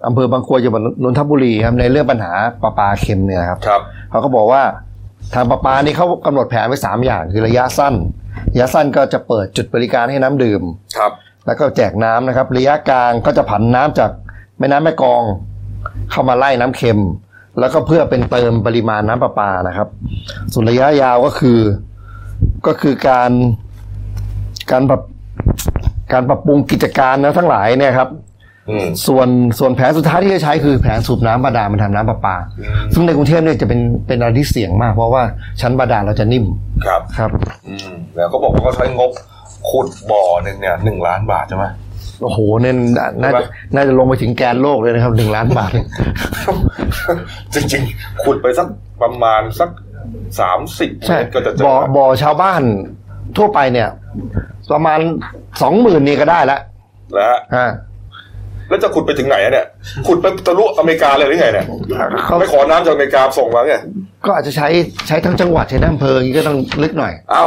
[0.06, 2.32] อำเภอบางกรวยจังหวัดนนทบุรีครับในเรื่องปัญหา
[2.62, 3.80] ประปาเค็มเนี่ยครับครับ
[4.10, 4.62] เขาก็บอกว่า
[5.34, 7.94] ทางประปานี่เขากำหนดแผนไว้สามอย่างคือระยะสั้น
[8.52, 10.62] ระยะสั้นก็จะเปิดจุดบริการให้น้ำดื่ม
[10.96, 11.12] ครับ
[11.46, 14.10] แล้วก็แจกน้ำนะครับ ระยะกลางก็จะผันน้ำจาก
[14.58, 15.22] แม่น้ำแม่กลอง
[16.10, 17.00] เข้ามาไล่น้ำเค็ม
[17.58, 19.88] แล้วก็เพื่อเป็นเติมปริมาณน้ำประปานะครับ
[20.52, 21.58] ส่วนระยะยาวก็คือ
[22.66, 23.30] ก็คือการ
[24.70, 25.02] การปรับ
[26.12, 28.27] การปรับปรุงกิจการนะทั้งหลายเนี่ยครับอืม
[29.06, 29.28] ส่วน
[29.58, 32.36] ส่วนแผนสุดท้ายที่จะใช้คือแผนสูบน้ำบาดาลมาทำน้ำประปา
[32.94, 35.22] ซึ่งในกรุงเทพเนี่ยจะเป็นเป็นอะไรที่เสี่ยงมาก เพราะว่า
[35.60, 36.44] ชั้นบาดาลเราจะนิ่ม
[36.86, 37.30] ครับครับ
[37.68, 39.10] อืมแล้วเขาบอกว่าเขาใช้งบ
[39.68, 41.66] ขุดบ่อหนึ่งเนี่ยหนึ่งล้านบาทใช่ไหม
[42.22, 42.74] โอ้โหเนี่ย
[43.22, 45.70] น่าจะน่าจะลงไปถึงแกนโลกเลยนะครับหนึ่งล้านบาท
[47.54, 48.66] จริงๆขุดไปสัก
[49.02, 49.70] ประมาณสัก
[50.40, 52.62] สามสิบเมใช่ตรก็จะเจอบ่อบ่อชาวบ้าน
[53.36, 53.88] ทั่วไปเนี่ย
[54.72, 54.98] ประมาณ
[55.62, 56.60] สองหมื่นนี่ก็ได้แล้ว
[57.14, 57.66] แล้วฮะอ่า
[58.68, 59.66] แล้วจะขุดไปถึงไหนอะเนี่ย
[60.06, 61.66] ขุดไปทะลุอเมริกาเลยหรือไงเนี่ย
[62.26, 63.74] เขาไม่ขอน้ำจากอเมริกาส่งมาไง
[64.26, 64.68] ก็อาจจะใช้
[65.08, 67.44] ใช้ทั้งจังหวัดใช้ทั้งอำเภออย่างนี้ก็ต้องลึกหน่อยเอา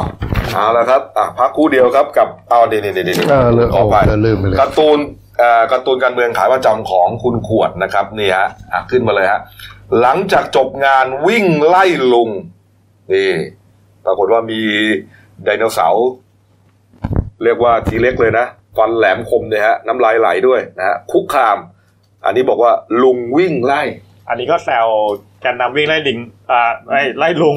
[0.54, 4.98] เอาแล้วครับอะพักครู่เดียวครับกับเอาเดี๋ยวเดี๋ยวเดี๋ยวเออเลยขอไปโอ้เออลืมไปเลยการ์ตูน
[5.38, 9.42] เอ่อการ์ตูนการเมืองขายประจำของคุณขวดนะครับนี่ฮะอะขึ้นมาเลยฮะ
[10.02, 12.30] หลังจากจบงานวิ่งไล่ลุง
[13.14, 13.32] นี่
[14.06, 14.62] ปรากฏว่ามี
[15.44, 16.08] ไดโนเสาร์
[17.44, 18.46] เรียกว่าทีเล็กเลยนะ
[18.78, 21.58] ฟันแหลมคมเนี่ยฮะน้ำลายไหลด้วยนะฮะคุกคาม
[22.26, 22.72] อันนี้บอกว่า
[23.04, 23.82] ลุงวิ่งไล่
[24.30, 24.88] อันนี้ก็แซว
[25.42, 26.20] แกนนำวิ่งไล่ลิง
[26.52, 27.56] อ่าไล่ไล่ลุง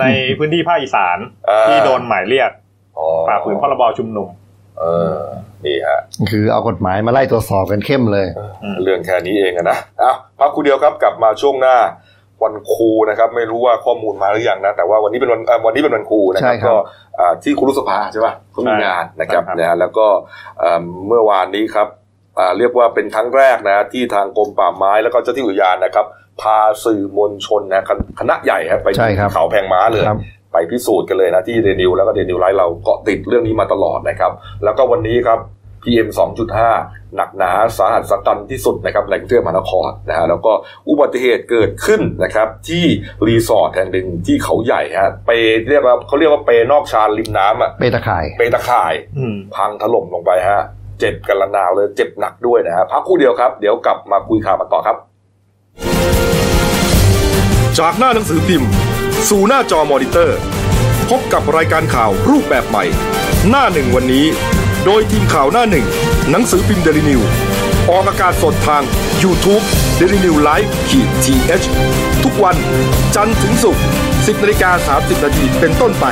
[0.00, 0.06] ใน
[0.38, 1.18] พื้นที่ภาคอีสาน
[1.50, 2.50] อ่าที่โดนหมายเรียก
[2.98, 4.28] อ๋อฝ่าฝืนพรบชุมนุม
[4.78, 4.84] เอ
[5.16, 5.18] อ
[5.64, 8.26] นี่ฮะคือเอากฎหมายมาไล่ตรวจสอบกันเข้มเลย
[8.62, 11.76] อืมเรื่องแค่นี้เองอะนะอะพักครู่เดียวครับกลับมาช่วงหน้า
[12.44, 16.74] วันครูนะครับ ไม่รู้ว่าข้อมูลมาหรือยังนะ แต่ว่าวันนี้เป็นวันเอ่อวันนี้เป็นวันครูนะคใช่รับครับก็
[17.18, 20.06] อ่าที่ครูรุษภาใช่ป่ะเขามีงานนะครับใช่ครับนะฮะแล้วก็
[20.58, 21.88] เอ่อเมื่อวานนี้ครับ
[22.38, 26.06] อ่าเรียกว่าเป็นครั้งแรกนะที่ทางกรมป่าไม้แล้วก็เจ้าที่อุทยานนะครับ
[26.40, 30.18] พาสื่อมวลชนนะคณคณะใหญ่ครับไปใช่ครับเขาแพงม้าเลยครับ
[30.52, 34.32] ไปไปพิสูจน์กันเลยนะที่เดนิวแล้วก็เดนิวไลท์เราเกาะติดเรื่องนี้มาตลอดนะครับ
[34.64, 35.38] แล้วก็วันนี้ครับ
[35.86, 36.08] PM
[36.62, 40.52] 2.5 หนักหนาสาหัสสากรรจ์ที่สุดนะครับในกรุงเทพมหานครนะฮะแล้วก็
[40.88, 42.84] อุบัติเหตุเกิดขึ้นนะครับที่
[43.26, 45.30] รีสอร์ทแห่งหนึ่งที่เขาใหญ่ฮะไป
[45.68, 50.60] เรียกว่าเขาเรียกว่าเป็นนอกชานริมน้ำอะเปลตาข่ายเปลตาข่ายอืมพังถล่มลงไปฮะ
[51.00, 54.96] เจ็บกันระนาวเลยเจ็บหนักด้วยนะฮะพักครู่เดียวครับ เดี๋ยวกลับมาคุยข่าวกันต่อครับ
[57.78, 58.70] จากหน้าหนังสือพิมพ์
[59.28, 60.38] สู่หน้าจอมอนิเตอร์
[61.10, 62.84] พบกับรายการข่าวรูปแบบใหม่
[63.50, 64.26] หน้าหนึ่งวันนี้
[64.88, 65.86] โดยทีมข่าวหน้าหนึ่ง
[66.30, 67.20] หนังสือพิมพ์เดลิวิว
[67.90, 68.82] ออกอากาศสดทาง
[69.22, 69.64] YouTube
[69.98, 72.56] d e l i n e w l i v e ขีดทีเทุกวัน
[73.14, 73.82] จันทร์ถึงศุกร์
[74.12, 76.06] 10นาฬิกา30นาทีเป็นต้นไป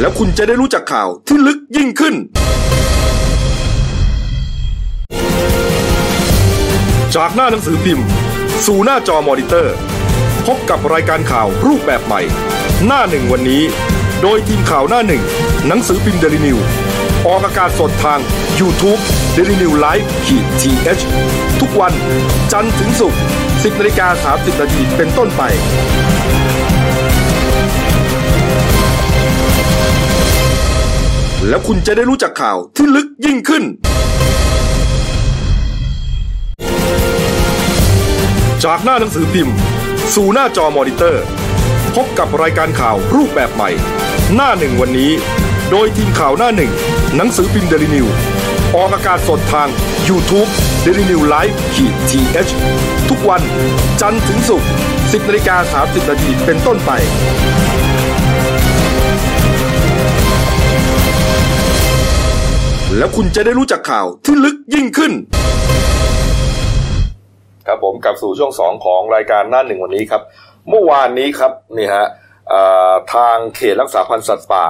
[0.00, 2.14] แล้วคุณจะได้รู้จักข่าวที่ลึกยิ่งขึ้น
[7.14, 8.06] จากหน้าหนังสือพิมพ์
[8.66, 9.76] สู่หน้าจอมอนิเตอร์
[10.46, 12.22] พบกับรายการข่าวรูปแบบใหม่
[12.86, 13.62] หน้าหนึ่งวันนี้
[14.22, 15.22] โดยทีมข่าวหน้าหนึ่ง
[15.66, 16.58] หนังสือพิมพ์เดลิวิว
[17.26, 18.20] ออกอากาศสดทาง
[18.60, 19.00] YouTube
[19.36, 21.92] d e l i n e w l i v e ขีดทีเทุกวัน
[22.52, 25.42] จันทร์ถึงศุกร์10นาฬิกา30นาทีเป็นต้นไป
[31.48, 33.64] แล้วคุณจะได้รู้จักข่าวที่ลึกยิ่งขึ้น
[38.64, 39.54] จากหน้าหนังสือพิมพ์
[40.14, 41.24] สู่หน้าจอมอนิเตอร์
[41.96, 43.70] พบกับรายการข่าวรูปแบบใหม่
[44.34, 45.10] หน้าหนึ่งวันนี้
[45.70, 46.72] โดยทีมข่าวหน้าหนึ่ง
[47.16, 48.06] หนังสือพิมพ์เดลิวิว
[48.76, 49.68] ออกอากาศสดทาง
[50.08, 50.50] YouTube
[50.84, 53.42] d e l i n e w l i v e ขีดทีเทุกวัน
[54.00, 54.68] จันทร์ถึงศุกร์
[54.98, 56.90] 10นาฬิกา30นาทีเป็นต้นไป
[62.96, 65.12] แล้วคุณจะได้รู้จักข่าวที่ลึกยิ่งขึ้น
[67.66, 70.22] ครับผมกลับสู่ช่วงสองของรายการหน้าหนึ่งวันนี้ครับ
[70.68, 72.06] เมื่อวานนี้ครับนี่ฮะ
[73.14, 74.66] ทางเขตรักษาพันธุ์สัตว์ป่า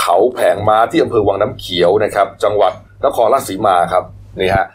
[0.00, 2.72] เขาแผงม้าที่อำเภอวังน้ำเขียวนะครับ จังหวัด
[3.04, 4.04] นครราชสีมาครับ
[4.40, 4.66] นี่ฮะ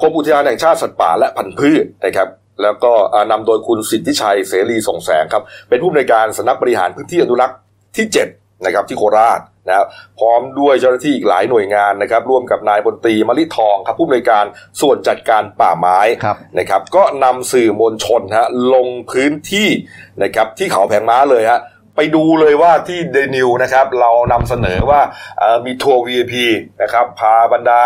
[0.00, 2.28] กรมอุทยานแห่งชาติสัตว์ป่าและพันธุ์พืชนะครับ
[2.62, 2.92] แล้วก็
[3.30, 7.58] นำนำโดยคุณสิทธิชัยเสรีส่งแสงครับ เป็นผู้อำนวยการสำนักบริหารพื้นที่อนุรักษ์
[7.96, 9.86] ที่ 7 นะครับที่โคราชนะครับ
[10.18, 14.44] พร้อมด้วยเจ้าหน้าที่อีกหลายหน่วยงานนะครับร่วมกับนายบนตรีมลิทองครับผู้อำนวยการ
[14.80, 19.68] ส่วนจัดการป่าไม้ครับนะครับก็นำสื่อมวลชนฮะลงพื้นที่
[20.22, 21.60] นะครับที่เขาแผงม้าเลยฮะ
[21.98, 25.00] ไปดูเลยว่าที่เดนิวนะครับเรานำเสนอว่า
[25.38, 26.34] เอ่อมีทัวร์ VIP
[26.82, 27.82] นะครับพาบรรดา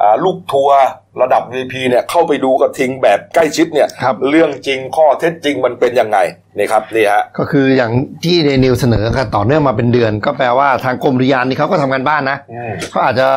[0.00, 0.78] อ่าลูกทัวร์
[1.22, 6.18] ระดับ VIP เนี่ยเข้าไปดูกระทิงแบบใกล้ชิดเนี่ยครับเรื่องจริงข้อเท็จจริงมันเป็นยังไง
[6.58, 7.92] นี่ครับนี่ฮะก็คืออย่าง
[8.24, 13.28] ที่เดนิวเสนอกันต่อเนื่องมาเป็นเดือน ก็แปลว่าทางกรมอุทยานนี่เขาก็ทำกันบ้านนะอืมเขาอาจจะ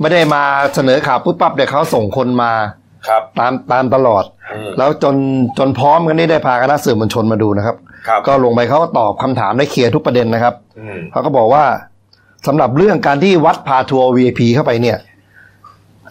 [0.00, 0.42] ไม่ได้มา
[0.74, 2.52] เสนอข่าวปุ๊บปั๊บเดี๋ยวเขาส่งคนมา
[3.08, 5.16] ครับตามตามตลอดอืมแล้วจน
[5.58, 7.76] จนพร้อมกันนี่ได้พาคณะสื่อมวลชนมาดูนะครับ
[8.08, 11.64] ครับก็ลงไปเขาก็ตอบคำถามได้เคลียร์ทุกประเด็นนะครับอืมเขาก็บอกว่า
[12.46, 14.98] สำหรับเรื่องการที่วัดพาทัวร์ VIP เข้าไปเนี่ย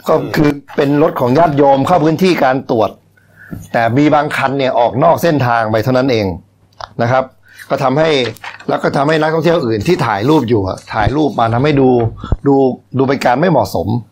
[0.10, 2.90] ก็คือเป็นรถของญาติโยมเข้าพื้นที่การตรวจ
[3.74, 6.26] แต่มีบางคันเนี่ยออกนอกเส้นทางไปเท่านั้นเอง
[7.02, 7.24] นะครับ
[7.70, 8.10] ก็ทำให้
[8.70, 11.90] แล้วก็ทำให้นักท่องเที่ยวอื่นที่ถ่ายรูปอยู่อะถ่ายรูปมาทำให้ดู
[12.48, 12.56] ดู
[12.98, 14.11] ดูเป็นการไม่เหมาะสมอืม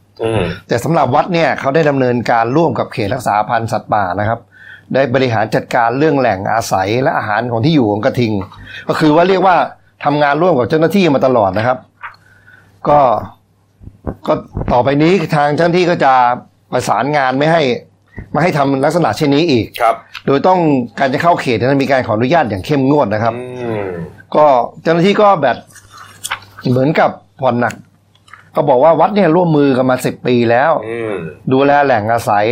[0.68, 4.40] แต่สำหรับวัดเนี่ยเขาได้ดำเนินการร่วมกับเขตรักษาพันธุ์สัตว์ป่านะครับ
[4.94, 8.34] ได้บริหารจัดการเรื่องแหล่งอาศัยและอาหารของที่อยู่ของกระทิง
[8.88, 9.56] ก็คือว่าเรียกว่า
[10.06, 11.78] ทำงานร่วมกับเจ้าหน้าที่มาตลอดนะครับ
[12.90, 13.00] ก็
[14.28, 14.34] ก็
[14.72, 16.14] ต่อไปนี้ทางเจ้าหน้าที่ก็จะ
[16.72, 17.62] ประสานงานไม่ให้
[18.32, 19.96] ไม่ให้ทำลักษณะเช่นนี้อีกครับ
[20.26, 20.60] โดยต้อง
[21.00, 23.86] การจะเข้าเขตเนยมีการขออนุญาตอย่างเข้มงวดนะครับอืม
[24.36, 24.46] ก็
[24.84, 25.58] เจ้าหน้าที่ก็แบบ
[26.70, 27.10] เหมือนกับ
[27.40, 27.74] ผ่อนหนัก
[28.56, 31.14] ก็บอกว่าวัดเนี่ยร่วมมือกันมาสิบปีแล้วอืม
[31.54, 32.46] ดูแลแหล่งอาศัย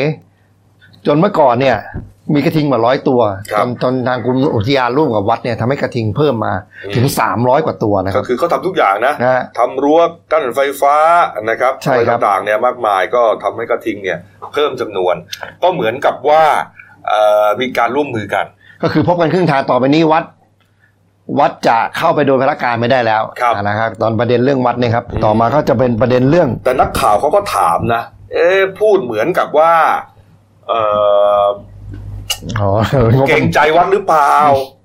[1.05, 1.77] จนเมื่อก่อนเนี่ย
[2.35, 3.21] มีกระทิงมาร้อยตัว
[3.51, 6.53] ครัจบนจนทางกรมอุทยานร่วมกับวัดเนี่ยทำให้กระทิงเพิ่มมา
[6.85, 9.99] อืมถึงสามร้อยกว่าตัวนะคก็รับคือเขาทำทุกอย่างนะนะฮะทำรั้ว
[10.31, 10.95] กั้นไฟฟ้า
[11.49, 14.17] นะครับใช่ครับอะไต่างๆเนี่ยมากมายก็ทำให้กระทิงเนี่ย
[14.53, 15.15] เพิ่มจำนวน
[15.63, 16.43] ก็เหมือนกับว่า
[17.07, 18.45] เอ่อมีการร่วมมือกัน
[18.83, 20.23] ก็คือพบกันครึ่งทางต่อไปนี้วัด
[21.39, 28.01] วัดจะเข้าไปโดยพระการไม่ได้แล้วครับนะครับ ตอนประเด็นเรื่องวัดเนี่ยครับอืมต่อมาก็จะเป็นประเด็นเรื่อง แต่นักข่าวเขาก็ถามนะ
[28.33, 29.73] เอ๊ะพูดเหมือนกับว่า
[30.67, 30.81] เอ่
[31.43, 31.45] อ
[32.59, 32.69] อ๋อ
[33.27, 34.33] เกรงใจวัดหรือเปล่า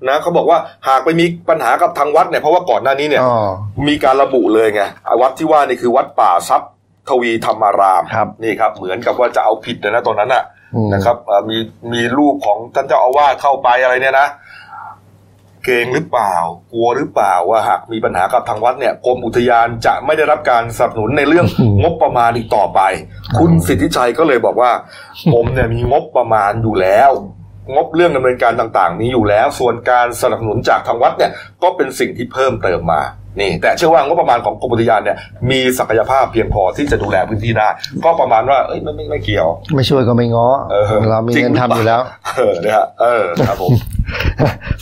[0.09, 3.51] นะเขาบอกว่าหากไปมีปัญหากับทางวัดเนี่ยเพราะว่าก่อนหน้านี้เนี่ยอ๋อ
[3.89, 4.83] มีการระบุเลยไง
[5.23, 6.71] วัดที่ว่านี่คือวัดป่าทรัพย์
[7.09, 11.59] ทวีธรรมารามครับนี่ครับ เหมือนกับว่าจะเอาผิดเลยนะตอนนั้นน่ะอืมนะครับเอ่อมี
[11.93, 14.29] มีรูปของท่านเจ้าอาวาสเข้าไปอะไรเนี่ยนะ
[15.65, 16.35] เกรงหรือเปล่า
[16.73, 21.47] กลัวหรือเปล่าว่าหากมีปัญหากับทางวัดเนี่ยกรมอุทยานจะไม่ได้รับการสนับสนุนในเรื่อง
[21.83, 22.81] งบประมาณอีกต่อไป
[23.39, 24.71] คุณสิทธิชัยก็เลยบอกว่า
[25.33, 27.11] ผมเนี่ยมีงบประมาณอยู่แล้ว
[27.75, 31.33] งบเรื่องดำเนินการต่างๆมีอยู่แล้ว ส่วนการสนับสนุนจากทางวัดเนี่ย
[31.63, 33.03] ก็เป็นสิ่งที่เพิ่มเติมมา
[33.41, 35.17] นี่ แต่เชื่อว่างบประมาณของกรมอุทยานเนี่ย
[35.51, 37.69] มีศักยภาพเพียงพอที่จะดูแลพื้นที่ได้
[38.05, 42.01] ก็ประมาณว่าเอ้ยไม่ไม่ไม่เกี่ยว ไม่ช่วยก็ไม่ง้อเออเรามีจริงเงินทำอยู่แล้ว
[42.37, 43.71] เออเนี่ยฮะเออครับผม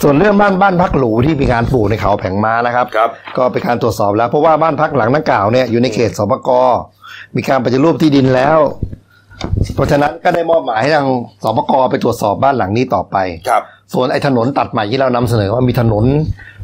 [0.03, 6.51] ส่วนเรื่องบ้านบ้านพักหรูที่มีการปลูกในเขาแผงม้านะครับครับก็เป็นการตรวจสอบแล้วเพราะว่าบ้านพักหลังดังกล่าวเนี่ยอยู่ในเขตสปก
[7.37, 8.59] มีการปฏิรูปที่ดินแล้ว
[9.75, 11.09] เพราะฉะนั้นก็ได้มอบหมายให้ทาง
[11.43, 13.17] สปกไปตรวจสอบบ้านหลังนี้ต่อไป
[13.49, 13.63] ครับ
[13.95, 16.05] ส่วนไอ้ถนนตัดใหม่ที่เรานำเสนอว่ามีถนน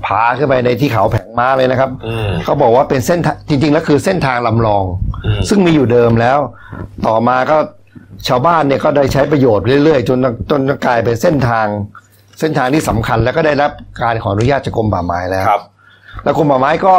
[0.06, 4.84] ผาขึ้นไปในที่เขาแผงม้าเลยนะครับอืมเขาบอกว่าเป็นเส้นทางจริง ๆ แล้วคือเส้นทางลำลอง
[5.24, 6.38] อืมซึ่งมีอยู่เดิมแล้ว
[7.06, 7.56] ต่อมาก็
[8.28, 10.18] ชาวบ้านเนี่ยก็ได้ใช้ประโยชน์เรื่อยๆ จน
[10.50, 11.66] จนกลายเป็นเส้นทาง
[12.40, 13.70] เส้นทางที่สำคัญแล้วก็ได้รับ
[14.02, 15.62] การขออนุญาตจากกรมป่าไม้แล้วครับ
[16.24, 16.96] แล้วกรมป่าไม้ก็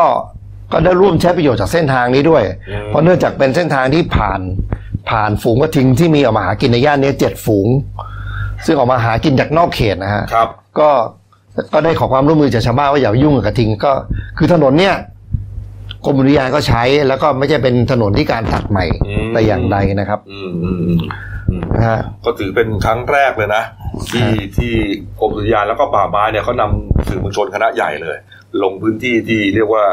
[0.72, 4.40] ก็ได้ร่วมใช้ประโยชน์จากเส้นทางนี้ด้วยอืมเพราะเนื่องจากเป็นเส้นทางที่ผ่าน
[5.10, 7.68] ผ่านฝูงกระทิงที่มีออกมาหากินในย่านนี้เจ็ดฝูง
[8.66, 10.50] ซึ่งออกมาหากินจากนอกเขตนะฮะครับ
[10.80, 10.90] ก็
[11.74, 13.92] ก็ได้ขอความร่วมมือจากชาวบ้านว่าอย่าไปยุ่งกับกระทิงก็
[14.38, 14.96] คือถนนเนี่ย
[16.06, 21.00] กรมอุทยานก็ใช้แล้วก็ไม่ใช่เป็นถนนที่การตัดใหม่อืมแต่อย่างใดนะครับอืมอืมอืม
[21.50, 23.64] อืมนะฮะก็ถือเป็นครั้งแรกเลยนะ
[24.12, 24.72] ที่ที่
[25.20, 28.18] กรมอุทยานแล้วก็ป่าไม้เนี่ยเขานำสื่อมวลชนคณะใหญ่เลย
[28.64, 29.86] ลงพื้นที่ที่เรียกว่า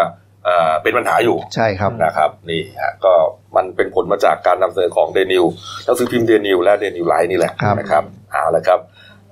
[0.45, 3.15] เอ่อเป็นปัญหาอยู่ใช่ครับนะครับนี่ฮะก็
[3.57, 5.45] มันเป็นผลมาจากการนำเสนอของเดนิว
[5.85, 8.81] หนังสือพิมพ์เดนิวและเดนิวไลน์นี่แหละครับนะครับเอาละครับ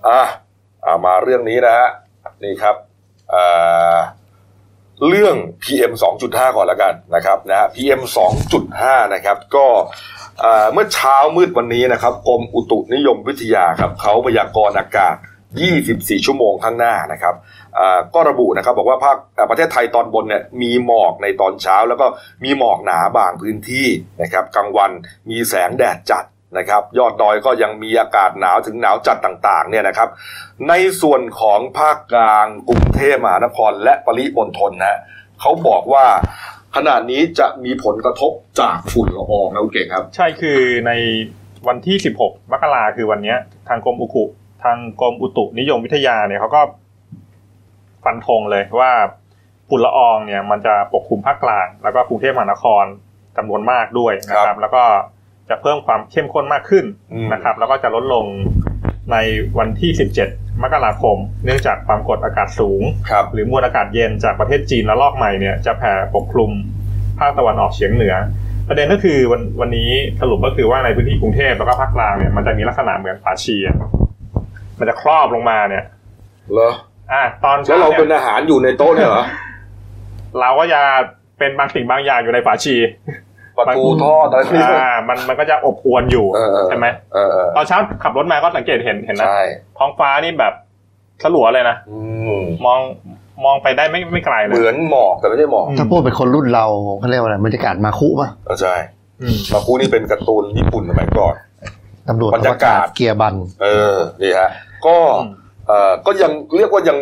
[0.06, 0.20] อะ
[0.82, 1.88] เอามาเรื่องนี้นะฮะ
[2.44, 2.76] นี่ครับ
[3.34, 3.98] อ่า
[5.08, 5.92] เรื่อง PM
[6.24, 8.00] 2.5 ก่อนละกันนะครับนะฮะ PM
[8.58, 9.66] 2.5 นะครับ ก็
[10.40, 15.16] เอ่อเมื่อเช้ามืดวันนี้นะครับกรมอุตุนิยมวิทยาครับเขาพยากรณ์อากาศ
[15.60, 17.34] 24 ชั่วโมงข้างหน้านะครับ
[18.14, 19.16] ก็ระบุนะครับบอกว่าภาค
[19.50, 22.06] ประเทศไทยตอนบนเนี่ยมีหมอกในตอนเช้า แล้วก็
[22.44, 23.86] มีหมอกหนาบางพื้นที่
[24.22, 24.90] นะครับกลางวัน
[25.30, 26.24] มีแสงแดดจัด
[26.58, 30.08] นะครับยอดดอยก็ยังมีอากาศหนาวถึงหนาวจัดต่างๆเนี่ยนะครับ
[30.68, 30.72] ใน
[31.02, 35.00] ส่วนของภาคกลางกรุงเทพมหานครและปริมณฑลนะ
[35.40, 36.06] เขาบอกว่า
[36.76, 40.92] ขณะนี้จะมีผลกระทบจากฝุ่นละอองนะคุณเก่งครับ ใช่คือใน
[41.68, 43.34] วันที่ 16 มกราคือวันนี้
[43.68, 44.24] ทางกรมอุกุ
[44.62, 46.62] ทางกรมอุตุนิยมวิทยาเนี่ยเขาก็
[48.04, 48.92] ฟันธงเลยว่า
[49.68, 52.84] ฝุ่นละอองเนี่ยมันจะปกคลุมภาคกลาง แล้วก็กรุงเทพมหานคร
[53.36, 54.84] จำนวนมากด้วยนะคครัรับบแล้วก็
[55.50, 58.26] จะเพิ่มความเข้มข้นมากขึ้นอืมนะครับ แล้วก็จะลดลง
[59.12, 59.16] ใน
[59.58, 59.90] วันที่
[60.26, 66.50] 17 มกราคม เนื่องจากความกดอากาศสูงครับหรือมวลอากาศเย็นจากประเทศจีนและลอกใหม่เนี่ยจะแผ่ปกคลุม
[67.18, 68.14] ภาคตะวันออกเฉียงเหนือ
[68.68, 69.90] ประเด็นก็คือวันวันนี้
[70.20, 73.76] สรุปก็คือว่าในพื้นที่กรุงเทพแล้วก็ภาคกลางเนี่ยมันจะมีลักษณะเหมือนฝาชีอะ
[74.82, 75.84] มันจะครอบลงมาเนี่ย
[76.52, 76.72] เหรอ
[77.12, 79.24] อะตอนแล้วเช้าเราเนี่เป็นยอาหารอยู่ในโต๊ะเนี่ยเหรอ
[80.40, 80.80] เราก็จะ
[81.38, 82.76] เป็นบางสิ่งบางอย่างอยู่ในฝาชี
[83.58, 89.40] ประตูทอดอะไรนี่อ่ามันมันก็จะอบอวนอยู่เออเออใช่ไหมเออเออตอนเช้าขับรถมาก็สังเกตเห็นเห็นนะใช่
[89.78, 90.52] ท้องฟ้านี่แบบ
[91.22, 91.98] สลัวเลยนะอื
[92.40, 92.80] มมอง
[93.44, 96.66] มองไปได้ไม่ไม่ไกลเลเหยมือนหมอกแต่ไม่ใช่หมอกอืมถ้าพูดเป็นคนรุ่นเรา
[96.98, 98.74] เขาเรียกว่าอะไรบรรยากาศมาคุป่ะเออใช่
[99.22, 101.34] อืมมาคูนี่เป็นการ์ตูนญี่ปุ่นสมัยก่อน
[102.08, 104.50] ตำรวจบรรยากาศเกียร์บัน เออนี่ฮะ
[104.86, 104.96] ก็
[105.68, 106.98] เอ่อก็ยังเรียกว่ายัง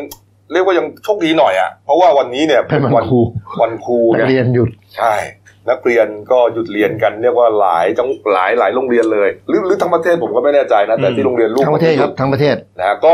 [0.52, 3.20] เรียกว่ายังโชคดีหน่อยอะ เพราะว่าวันนี้เนี่ยเป็นวันครู
[3.62, 5.14] วันครูนักไงเรียนหยุดใช่
[5.70, 13.12] นักเรียนก็หยุดเรียนกันเรียกว่าหลายจังหลายหลายโรงเรียนเลยหรือหรือทั้งประเทศผมก็ไม่แน่ใจนะแต่อืมที่โรงเรียนลูกทั้งประเทศครับทั้งประเทศนะฮะก็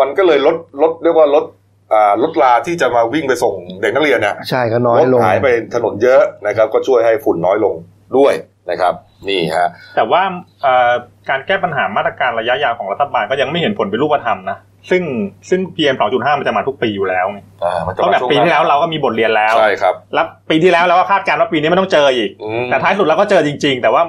[0.00, 1.44] มันก็เลยลดลดเรียกว่าลด
[1.92, 7.74] อ่าลดลาที่จะมาวิ่งไปส่งเด็กนักเรียนเนี่ยใช่ก็น้อยรถลงหายไปถนนเยอะนะครับ ก็ช่วยให้ฝุ่นน้อยลง
[8.16, 8.32] ด้วย
[8.70, 8.94] นะครับ
[9.28, 10.22] นี่ฮะแต่ว่า
[10.62, 10.92] เอ่อ
[11.28, 14.58] การแก้ปัญหามาตรการระยะยาวของรัฐบาลก็ยังไม่เห็นผลเป็นรูปธรรมนะ
[14.90, 15.02] ซึ่ง
[15.50, 24.02] ซึ่ง PM 2.5 มันจะมาทุกปีอยู่แล้วไงอ่ามันจะเพราะแบบมาช่งปีที่แล้วเราก็มีบทเรียนแล้วใช่ครับแล้วปีที่แล้วเราก็คาดการณ์ว่าปีนี้ไม่ต้องเจออีกอืมแต่ท้ายสุดเราก็เจอจริง ๆ แต่ว่า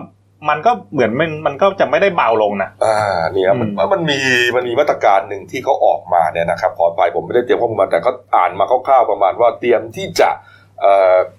[0.50, 4.20] มันก็เหมือนมันมันก็จะไม่ได้เบาลงนะอ่าเนี่ยมันอืมมันมี
[4.56, 10.59] มันมีมาตรการหนึ่งที่เขาออกมาเนี่ยนะครับขอไปผมไม่ได้เตรียมข้อมูลมาแต่เขาอ่านมาคร่าวๆประมาณว่าเตรียมที่จะเอ่อ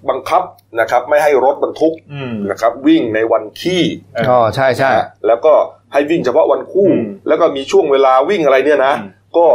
[0.09, 0.43] บังคับ
[0.79, 3.83] นะครับไม่ให้รถบรรทุกอืมนะครับวิ่งในวันขี้
[4.29, 5.53] อ๋อใช่ใช่นะแล้วก็
[5.93, 9.45] ให้วิ่งเฉพาะวันคู่อืมแล้วก็มีช่วงเวลาวิ่งอะไรเนี่ยนะอืมก็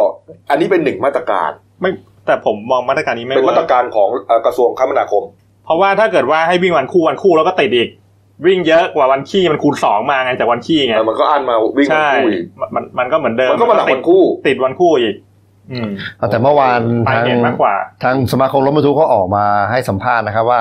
[0.51, 1.91] อันนี้เป็นหนึ่งมาตรการ ไม่
[2.27, 5.25] แต่ผมมองมาตรการนี้ไม่เป็นมาตรว่าการของเอ่อกระทรวงคมนาคม
[5.65, 7.89] เพราะว่าถ้าเกิดว่าให้วิ่งวันคู่วันคู่แล้วก็ติดอีก
[8.47, 15.26] วิ่งเยอะกว่าวันขี้มันคูณสองมาไงจากวันขี้ไงแล้วมันก็อันมาวิ่งวันใช่คู่อีกมันมันมันก็เหมือนเดิมมันก็มาหนักติวัดนคู่ ติดวันคู่อีกอืม
[16.31, 20.61] แต่เมื่อวานไปทางเห็นมากกว่าทางสมาคมรถบรรทุกเขาออกมาให้สัมภาษณ์นะครับว่า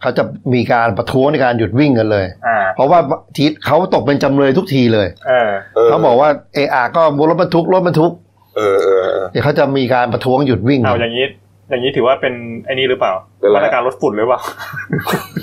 [0.00, 2.98] เขาจะมีการประท้วงในการหยุดวิ่งกันเลยอ่าเพราะว่า
[3.36, 5.50] ทีเขาตกเป็นจำเลยทุกทีเลยเออ
[5.86, 8.12] เขาบอกว่าเออาก็รถบรรทุกรถบรรทุก
[8.56, 11.26] เออเออเออเดี๋ยวเขาจะมีการประท้วงหยุดวิ่งเอาอย่างนี้
[11.70, 12.34] อย่างนี้ถือว่าเป็น
[12.64, 14.40] ไอ้นี่หรือเปล่าเป็นอะไรมาตรการลดฝุ่นหรือเปล่า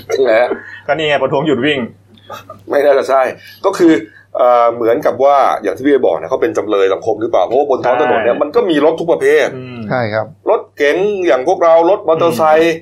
[0.08, 0.32] ใช่ไหม
[0.86, 1.78] ก็นี่ไงประท้วงหยุดวิ่ง
[2.70, 3.22] ไม่น่าจะใช่
[3.64, 3.92] ก็คือ
[4.36, 12.76] เอ่อเหมือนกับว่าอย่างที่พี่เอบอกเนี่ยเขาเป็นจำเลยสังคมหรือเปล่าเพราะว่าบนท้องถนนเนี่ยใช่มันก็มีรถทุกประเภทอืมใช่ครับ รถเก๋งอย่างพวกเรารถมอเตอร์ไซค์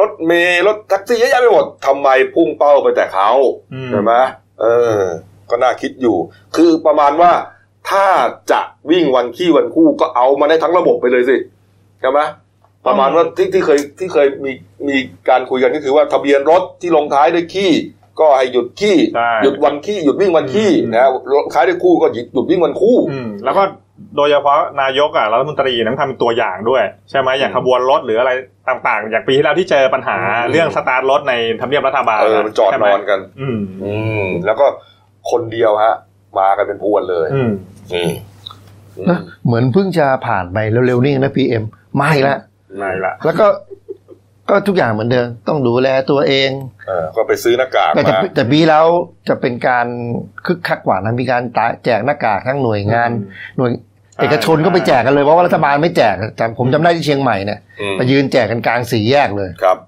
[0.00, 3.30] รถเมล์รถแท็กซี่เยอะแยะไปหมดทำไมพุ่งเป้าไปแต่เขา
[3.74, 4.12] อืมใช่ไหม
[4.60, 4.66] เอ
[4.98, 5.00] อ
[5.50, 6.16] ก็น่าคิดอยู่
[6.56, 7.32] คือประมาณว่า
[7.90, 8.06] ถ้า
[8.52, 8.60] จะ
[8.90, 11.36] วิ่งวันขี้วันคู่ก็เอามาได้ทั้งระบบไปเลยสิ
[12.00, 12.20] ใช่ไหม
[12.86, 14.52] ประมาณว่าที่ที่เคยที่เคยมี
[14.88, 14.96] มี
[15.28, 17.70] การคุยกันก็คือว่าทะเบียนรถที่ลงท้ายด้วยขี้
[18.20, 23.62] ก็ให้หยุดคี่ใช่หยุดวันคี่หยุดวิ่งวันคี่อืมนะลงท้ายด้วยคู่ก็หยุดหยุดวิ่งวันคู่อืมแล้วก็
[24.16, 28.30] โดยเฉพาะนายกอะรัฐมนตรีนั้นทำเป็นตัวอย่างด้วย ใช่ไหมอย่างอืมขบวนรถหรืออะไร
[28.68, 33.94] ต่างๆ อย่างปีที่แล้วที่เจอปัญหาอืมเรื่องสตาร์ทรถในทำเนียบรัฐบาลเออมันจอดนอนกันใช่ไหมอืมอื
[34.24, 34.66] มแล้วก็
[35.30, 35.94] คนเดียวฮะ
[36.38, 37.50] มากันเป็นพรวนเลย อืม
[37.92, 38.12] อืม
[38.98, 41.64] อืมนะเหมือนเพิ่งจะผ่านไปเร็วๆนี่นะ PM
[41.96, 42.36] ไม่ละ
[42.78, 43.46] ไม่ละแล้วก็
[44.50, 46.50] ก็ทุกอย่างเหมือนเดิมต้องดูแลตัวเอง
[46.88, 48.86] เออก็ไปซื้อหน้ากากแต่แต่มาแต่ปีแล้ว
[49.28, 49.86] จะเป็นการ
[50.46, 51.42] คึกคักกว่านะมีการ
[51.84, 53.10] แจกหน้ากากทั้งหน่วยงาน
[53.56, 53.70] หน่วย
[54.20, 59.78] เอกชนก็ไปแจกกันเลยเพราะว่ารัฐบาลไม่แจกจำผมจำได้ที่เชียงใหม่เนี่ยอืมไปยืนแจกกันกลางสี่แยกเลยครับ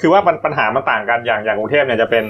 [0.00, 2.24] คือว่าปัญปัญหามันต่างกันอย่างอย่างกรุงเทพเนี่ยจะเป็น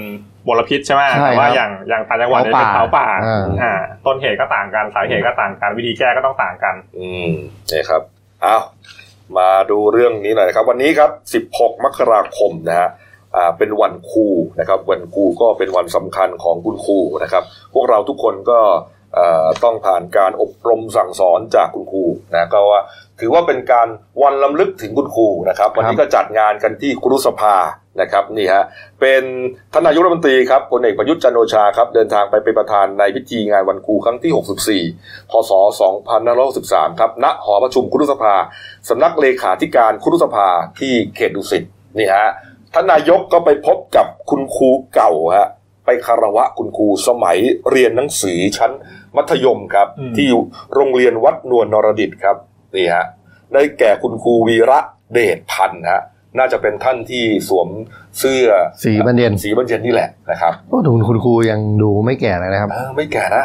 [0.47, 3.73] มลพิษใช่ไหมใช่แต่ว่าครับอย่างอย่างต่างจังหวัดเนี่ยเป็นเผาเผาป่าป่าอ่าอ่า
[4.05, 7.31] ต้นเหตุก็ต่างกันสาเหตุก็ต่างกันวิธีแก้ก็ต้องต่างกัน อืม
[7.71, 8.01] นี่ครับ
[8.41, 8.57] เอา
[9.37, 12.89] มาดูเรื่องนี้หน่อยนะครับ วันนี้ครับ 16 มกราคมนะฮะ
[13.35, 14.27] อ่าเป็นวันครู
[14.59, 18.59] นะครับวันครูก็เป็นวันสำคัญของคุณครูนะครับ พวกเราทุกคนก็
[19.63, 22.03] ต้องผ่านการอบรมสั่งสอนจากคุณครู
[22.33, 22.81] นะก็ว่า
[23.19, 23.87] ถือว่าเป็นการ
[24.23, 27.55] วันลำลึกถึงคุณครูนะครับ วันนี้ก็จัดงานกันที่ครุสภา
[28.01, 28.63] นะครับนี่ฮะ
[29.01, 29.23] เป็น
[29.73, 35.51] ท่านนายกรัฐมนตรีครับพลเอกประยุทธ์จันทร์โอชาครับเดินทางไปเป็นประธานในพิธีงานวันครูครั้งที่ 64 พศ
[36.25, 38.33] 2563 ครับณหอประชุมครุสภา
[38.89, 40.47] สำนักเลขาธิการครุสภา
[40.79, 41.63] ที่เขตดุสิต
[41.97, 42.27] นี่ฮะ
[42.73, 45.47] ท่านนายกก็ไปพบกับคุณครูเก่าฮะ
[45.85, 47.37] ไปคารวะคุณครูสมัย
[47.71, 48.71] เรียนหนังสือชั้น
[49.15, 50.41] มัธยมครับอืมที่อยู่
[50.73, 52.37] โรงเรียนวัดนวลนรดิตครับ
[52.75, 53.05] นี่ฮะ
[53.53, 54.79] ได้แก่คุณครูวีระ
[55.13, 56.01] เดชพันธ์ฮะ
[56.37, 57.67] น่าจะเป็นท่านที่สวม
[58.19, 58.47] เสื้อ
[58.83, 63.43] สีบรรเย็นสีบรรเย็นนี่แหละนะครับโอ้ดูคุณครูยังดูไม่แก่เลยนะครับเออไม่แก่นะ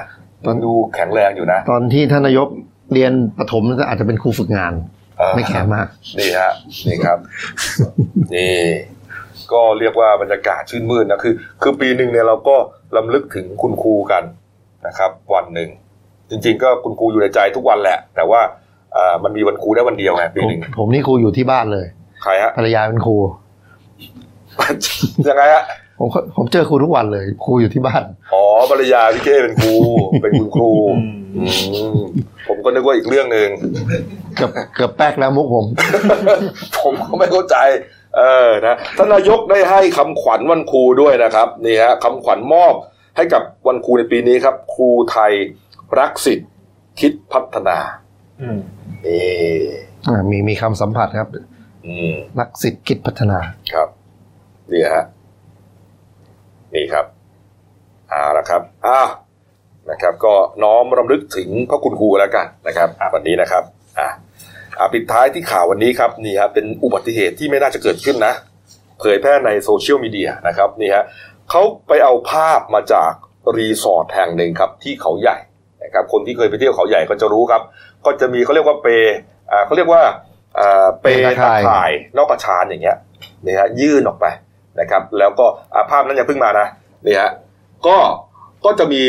[0.49, 2.49] มันดูแข็งแรงอยู่นะ ตอนที่ท่านนายก
[2.93, 4.73] เรียนประถมก็อาจจะเป็นครูฝึกงาน
[5.19, 5.87] เออไม่แก่มาก
[6.19, 6.53] นี่ฮะ
[6.89, 7.19] นี่ครับ
[8.35, 8.57] นี่
[9.53, 12.57] ก็เรียกว่าบรรยากาศชื่นมื่นนะคือ คือปีหนึ่งเนี่ยเราก็
[12.97, 14.23] ลำลึกถึงคุณครูกัน
[14.87, 15.69] นะครับ วันหนึ่ง
[16.31, 18.41] จริง ๆ ก็คุณครูอยู่ในใจทุกวันแหละ แต่ว่า
[18.97, 21.87] อ่ามันมีวันครูได้วันเดียวไงปีผมหนึ่งผมนี่ครูอยู่ที่บ้านเลย
[22.25, 23.17] ใครฮะภรรยาเป็นครู
[25.29, 25.65] ยังไงฮะ
[25.99, 28.03] ผมก็ผมเจอครูทุกวันเลย ครูอยู่ที่บ้าน
[28.35, 29.75] อ๋อภรรยาพี่เก้เป็นครู
[30.23, 31.45] เป็นคุณครูอืมอื
[31.97, 31.99] ม
[32.49, 33.49] ผมก็นึกว่าอีกเรื่องหนึ่ง
[34.37, 35.65] เกือบเกือบแป๊กแล้วมุกผม
[36.83, 37.57] ผมก็ไม่เข้าใจ
[38.17, 42.75] เออนะท่านนายกได้ให้คำขวัญวันครูด้วยนะครับนี่ฮะคำขวัญมอบ
[43.17, 45.33] ให้กับวันครูในปีนี้ครับ ครูไทย
[45.99, 46.51] รักสิทธิ์
[47.01, 47.79] คิดพัฒนา
[48.43, 48.59] อืม
[49.05, 49.19] เอ่
[50.07, 51.45] อ่ามีมีคำสัมผัสครับอืม
[52.39, 53.39] นักสิทธิคิดพัฒนา
[53.73, 53.89] ครับ
[54.73, 55.05] นี่ฮะ
[56.75, 57.07] นี่ครับ
[58.09, 59.09] เอาละครับอ้าว
[59.91, 63.63] นะครับ ก็น้อมรำลึกถึงพระคุณครูแล้วกันนะครับ วันนี้นะครับ
[63.99, 64.09] อะ
[64.79, 68.35] อะปิดท้ายที่ข่าววันนี้ครับนี่ครับเป็นอุบัติเหตุที่ไม่น่าจะเกิดขึ้นนะ
[69.01, 71.05] เผยแพร่ในโซเชียลมีเดียนะครับนี่ฮะ
[71.51, 73.13] เขาไปเอาภาพมาจาก
[73.57, 75.37] รีสอร์ทแห่งหนึ่งครับที่เขาใหญ่
[75.85, 77.63] นะครับคนที่เคยไปเที่ยวเขาใหญ่ก็จะรู้ครับ
[78.07, 78.87] ก็จะมีเขาเรียกว่าเป
[79.51, 80.13] อ่าเขาเรียกว่าอ่า
[81.01, 82.97] เปเปตะตะข่ายข่ายนอกกระชานอย่างเงี้ย
[83.47, 84.27] นี่ฮะยื่นออกไป
[84.81, 86.67] นะครับ แล้วก็อ่าภาพนั้นยังเพิ่งมานะ
[87.07, 87.31] นี่ฮะ
[87.87, 87.97] ก็
[88.65, 89.03] ก็จะมี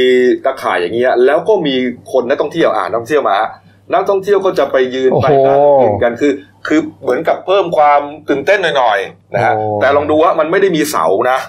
[0.46, 1.76] ตะข่ายอย่างเงี้ยแล้วก็มี
[2.12, 3.50] คนนักท่องเที่ยวอ่านักท่องเที่ยวมาฮะ
[3.94, 6.32] นักท่องเที่ยวก็จะไปยืนโอ้ไปโหนั่งกินกันคือ
[6.68, 11.40] คือเหมือนกับเพิ่มความตื่นเต้นหน่อยๆนะฮะโอ้แต่ลองดูว่ามันไม่ได้มีเสานะ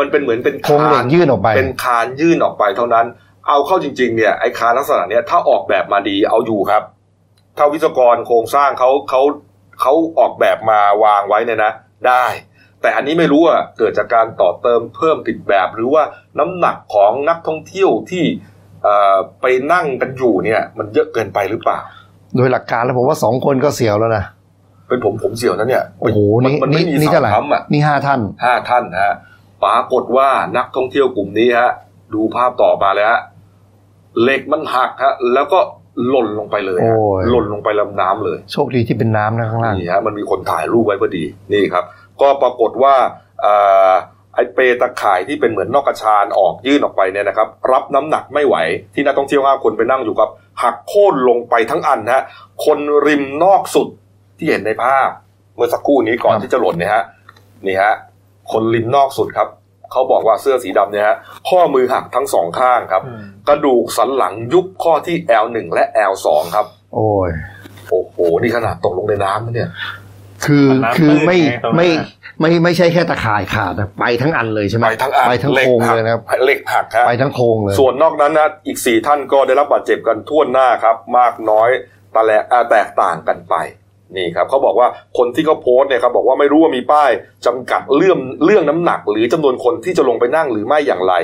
[0.00, 3.06] มันเป็นเหมือนเป็นโครงเหล็คากนยื่นออกไป เป็นคานยื่นออกไปเท่านั้น
[3.48, 6.82] เอาเข้าจริง ๆ เนี่ยไอ้คานลักษณะเนี้ยถ้าออกแบบมาดีเอาอยู่ครับ
[7.56, 9.22] ถ้าวิศวกรโครงสร้างเขาเขา
[9.80, 11.72] เขาออกแบบมาวางไว้เนี่ยนะ
[12.08, 12.24] ได้
[12.80, 16.02] แต่อันนี้ไม่รู้อะเกิดจากการต่อเติมเพิ่มผิดแบบ หรือว่า
[16.38, 18.24] น้ำหนักของนักท่องเที่ยวที่
[18.82, 21.80] เอ่อไปนั่งกันอยู่เนี่ย มันเยอะเกินไปหรือเปล่า
[22.36, 24.24] โดยหลักการแล้วผมว่าสองคนก็เสียวแล้วนะ
[24.88, 29.14] เป็นผมผมเสี่ยวนะเนี่ยโอ้โหมันี่มันไม่นี่มีนี่เสาเท่าไหร่ค้ำอะนี่ห้าท่านห้าท่านฮะ
[29.64, 31.70] ปรากฏว่านักท่องเที่ยวกลุ่มนี้ฮะ
[32.14, 33.20] ดูภาพต่อมาเลยฮะ
[34.22, 35.60] เหล็กมันหักฮะแล้วก็
[36.08, 41.84] หล่นลงไปเลยฮะโอ้ยหล่นลงไปลำน้ำเลย โชคดีที่เป็นน้ำนะข้างล่างนี่ฮะมันมีคนถ่ายรูปไว้พอดีนี่ครับ
[42.20, 42.94] ก็ปรากฏว่า
[43.40, 43.54] เอ่
[43.88, 43.92] อ
[44.34, 48.56] ไอเปตะข่ายที่เป็นเหมือนนอกกระชานออกยื่นออกไปเนี่ยนะครับ รับน้ำหนักไม่ไหว
[48.94, 50.28] ที่นักท่องเที่ยวห้าคนไปนั่งอยู่กับ
[50.62, 52.22] หักโค่นลงไปทั้งอันฮะ
[52.64, 53.88] คนริมนอกสุด
[54.38, 55.08] ที่เห็นในภาพ
[55.56, 57.02] เมื่อสักครู่นี้ก่อนครับที่จะหล่นเนี่ยฮะ
[57.66, 57.94] นี่ฮะ
[58.52, 59.48] คนริมนอกสุดครับ
[59.94, 61.16] เขาบอกว่าเสื้อสีดำเนี่ยฮะ
[61.50, 67.30] ข้อมือหักทั้งสองข้างครับอืมกระดูกสันหลังยุบข้อที่ L1 และ L2 ครับ โอ้ย
[67.90, 69.70] โอ้โหนี่ขนาดตกลงในน้ำนะเนี่ย
[70.46, 72.06] คือมันน้ำคือไม่ตื้นไงตรงนั้นไม่น่ะ
[72.40, 81.70] ไม่ไม่ใช่แค่ตะข่ายขาดนะไปทั้งอันเลยใช่ไหมไปทั้งอันไปทั้งหล็กโครงหักเลยนะครับเหล็กหักครับไปทั้งโครงเลย ส่วนนอกนั้นนะอีกสี่ท่านก็ได้รับบาดเจ็บกันทั่วหน้าครับ มากน้อย
[82.14, 83.54] ตะแลอ่าแตกต่างกันไป
[84.16, 84.88] นี่ครับเขาบอกว่า
[85.18, 87.10] คนที่เขาโพสต์เนี่ยครับบอกว่าไม่รู้ว่ามีป้าย
[87.46, 91.14] จำกัดเรื่องเรื่องน้ำหนัก หรือจำนวนคนที่จะลงไปนั่งหรือไม่อย่างไร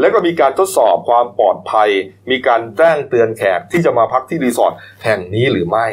[0.00, 1.88] แล้วก็มีการทดสอบความปลอดภัย
[2.30, 4.72] มีการแจ้งเตือนแขกที่จะมาพักที่รีสอร์ท
[5.04, 5.86] แห่งนี้หรือไม่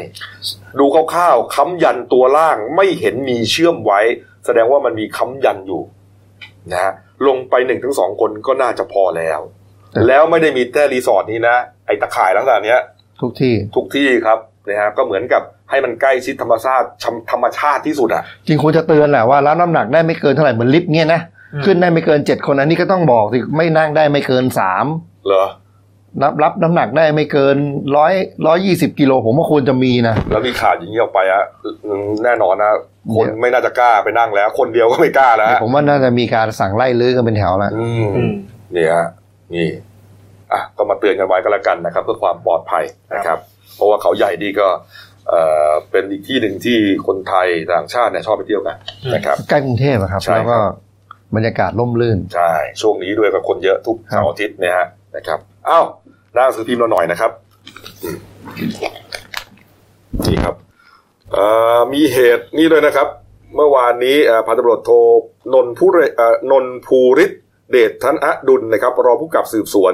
[0.80, 4.02] ดูคร่าวๆค้ำยันตัวล่างไม่เห็นมีเชื่อมไว้
[4.46, 5.82] แสดงว่ามันมีค้ำยันอยู่
[6.72, 6.94] นะฮะ
[7.28, 9.40] ลงไปหนึ่งถึงสองคนก็น่าจะพอแล้ว
[10.08, 12.80] แล้วไม่ได้มีแต่รีสอร์ทนี้นะไอ้ตะข่ายลักษณะเนี้ย
[13.22, 14.40] ทุกที่ทุกที่ครับ
[14.70, 21.22] นะฮะก็เหมือนกับ ให้มันใกล้ชิดธรรมชาติชำธรรมชาติที่สุดอะจริงควรจะเตือนแหละว่ารับน้ำหนักได้ไม่เกินเท่าไหร่เหมือนลิฟต์เงี้ยนะ
[21.54, 24.86] อืมขึ้นได้ไม่เกินเจ็ดคนอันนี้ก็ต้องบอกสิไม่นั่งได้ไม่เกินสาม
[25.28, 25.46] เหรอ
[26.24, 27.56] รับรับน้ำหนักได้ไม่เกิน
[27.98, 28.14] ร้อย
[28.48, 31.44] ร้อยยี่สิบกิโลผมว่าควรจะมีนะ แล้วมีข่าวอย่างนี้ออกไปอะ
[31.86, 32.72] อืมแน่นอนนะ
[33.14, 38.32] คนเดี๋ยวไม่น่าจะกล้าไปนั่งแล้ว คนเดียวก็ไม่กล้าแล้วผมว่าน่าจะมีการสั่งไล่ลื้อกันเป็นแถวแล้วอืมอืม
[38.76, 39.08] นี่ฮะ
[39.54, 39.68] นี่
[40.54, 42.84] อะก็มาเตือนกันไว้ก็แล้วกันนะครับ เพื่อความปลอดภัย
[43.14, 43.38] นะครับ
[43.76, 44.68] เพราะว่าเขาใหญ่นี่ก็
[45.30, 48.78] เอ่อเป็นอีกที่หนึ่งที่คนไทยต่างชาติเนี่ยชอบไปเที่ยวกัน
[49.14, 50.58] นะครับใกล้กรุงเทพอะครับใช่ครับแล้วก็
[51.36, 55.86] บรรยากาศร่มรื่นใช่ช่วงนี้ด้วยกับคนเยอะทุกครับเสาร์อาทิตย์เนี่ยฮะนะครับอ้าว
[56.34, 57.32] หน้าหนังสือพิมพ์เราหน่อยนะครับ
[58.04, 58.18] อืม
[60.28, 60.56] นี่ครับ
[61.34, 61.46] เอ่
[61.78, 63.08] อมีเหตุนี่ด้วยนะครับ
[63.56, 64.92] เมื่อวานนี้เอ่อพันตำรวจโท
[65.54, 67.32] นนผู้เรเอ่อนนภูริศ
[67.72, 69.94] เดชทันอดุลนะครับรองผู้กำกับสืบสวน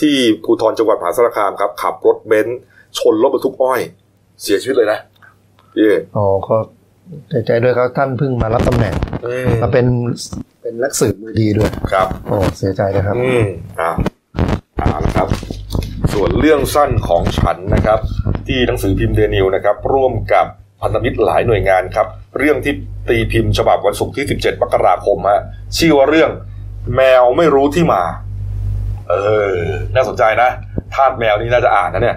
[0.00, 0.14] ที่
[0.44, 2.60] ภูธรจังหวัดมหาสารคามครับขับรถเบนซ์
[2.98, 3.80] ชนรถบรรทุกอ้อย
[4.42, 4.98] เสียชีวิตเลยนะ
[5.74, 6.56] พี่อ๋อก็
[7.28, 8.94] เสียใจด้วยครับท่านเพิ่งมารับตำแหน่ง
[9.26, 9.86] อืมมาเป็น
[10.62, 13.44] เป็นนักสืบมือดีด้วยครับโอ้เสียใจนะครับ อืม
[13.80, 13.90] อ่า
[14.80, 15.28] อ่าละครับ
[16.12, 17.98] ส่วนเรื่องสั้นของฉันนะครับ
[18.46, 20.46] ที่หนังสือพิมพ์เดนิวนะครับ ร่วมกับ
[20.80, 22.06] พันธมิตรหลายหน่วยงานครับ
[22.38, 22.74] เรื่องที่
[23.08, 25.42] ตีพิมพ์ฉบับวันศุกร์ที่ 17 มกราคมฮะ
[25.78, 26.30] ชื่อว่าเรื่อง
[26.96, 28.02] แมวไม่รู้ที่มา
[29.08, 29.14] เอ
[29.54, 29.56] อ
[29.94, 30.50] น่าสนใจนะ
[30.94, 32.16] ทาสแมวนี่น่าจะอ่านนะเนี่ย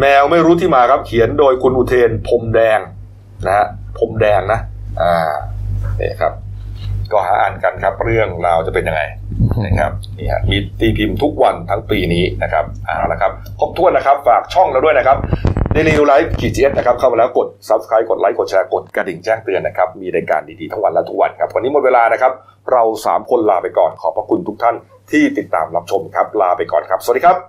[0.00, 2.80] แมวไม่รู้ที่มาครับเขียนโดยคุณอุเทนพรมแดง
[3.46, 3.66] นะฮะ
[3.98, 4.60] พรมแดงนะ
[5.02, 5.32] อ่า
[5.98, 6.32] เนี่ยครับ
[7.12, 9.02] ก็หาอ่านกันครับ เรื่องราวจะเป็นยังไง
[9.66, 15.18] นะครับนี่ฮะมีตีพิมพ์ทุกวันทั้งปีนี้นะครับเอาละครับครบถ้วนนะครับ ฝากช่องเราด้วยนะครับ
[15.74, 22.32] Daily New Life ขีดจีเอสนะครับ เข้ามาแล้วกด Subscribe กดไลค์กดแชร์กดกระดิ่งแจ้งเตือนนะครับ มีรายการดีๆทั้งวันและทุกวันครับ วันนี้หมดเวลานะครับ
[22.72, 24.76] เรา 3 คนลาไปก่อนขอบพระคุณทุกท่าน
[25.10, 27.38] ที่ติดตามรับชมครับลาไปก่อนครับ สวัสดีครับ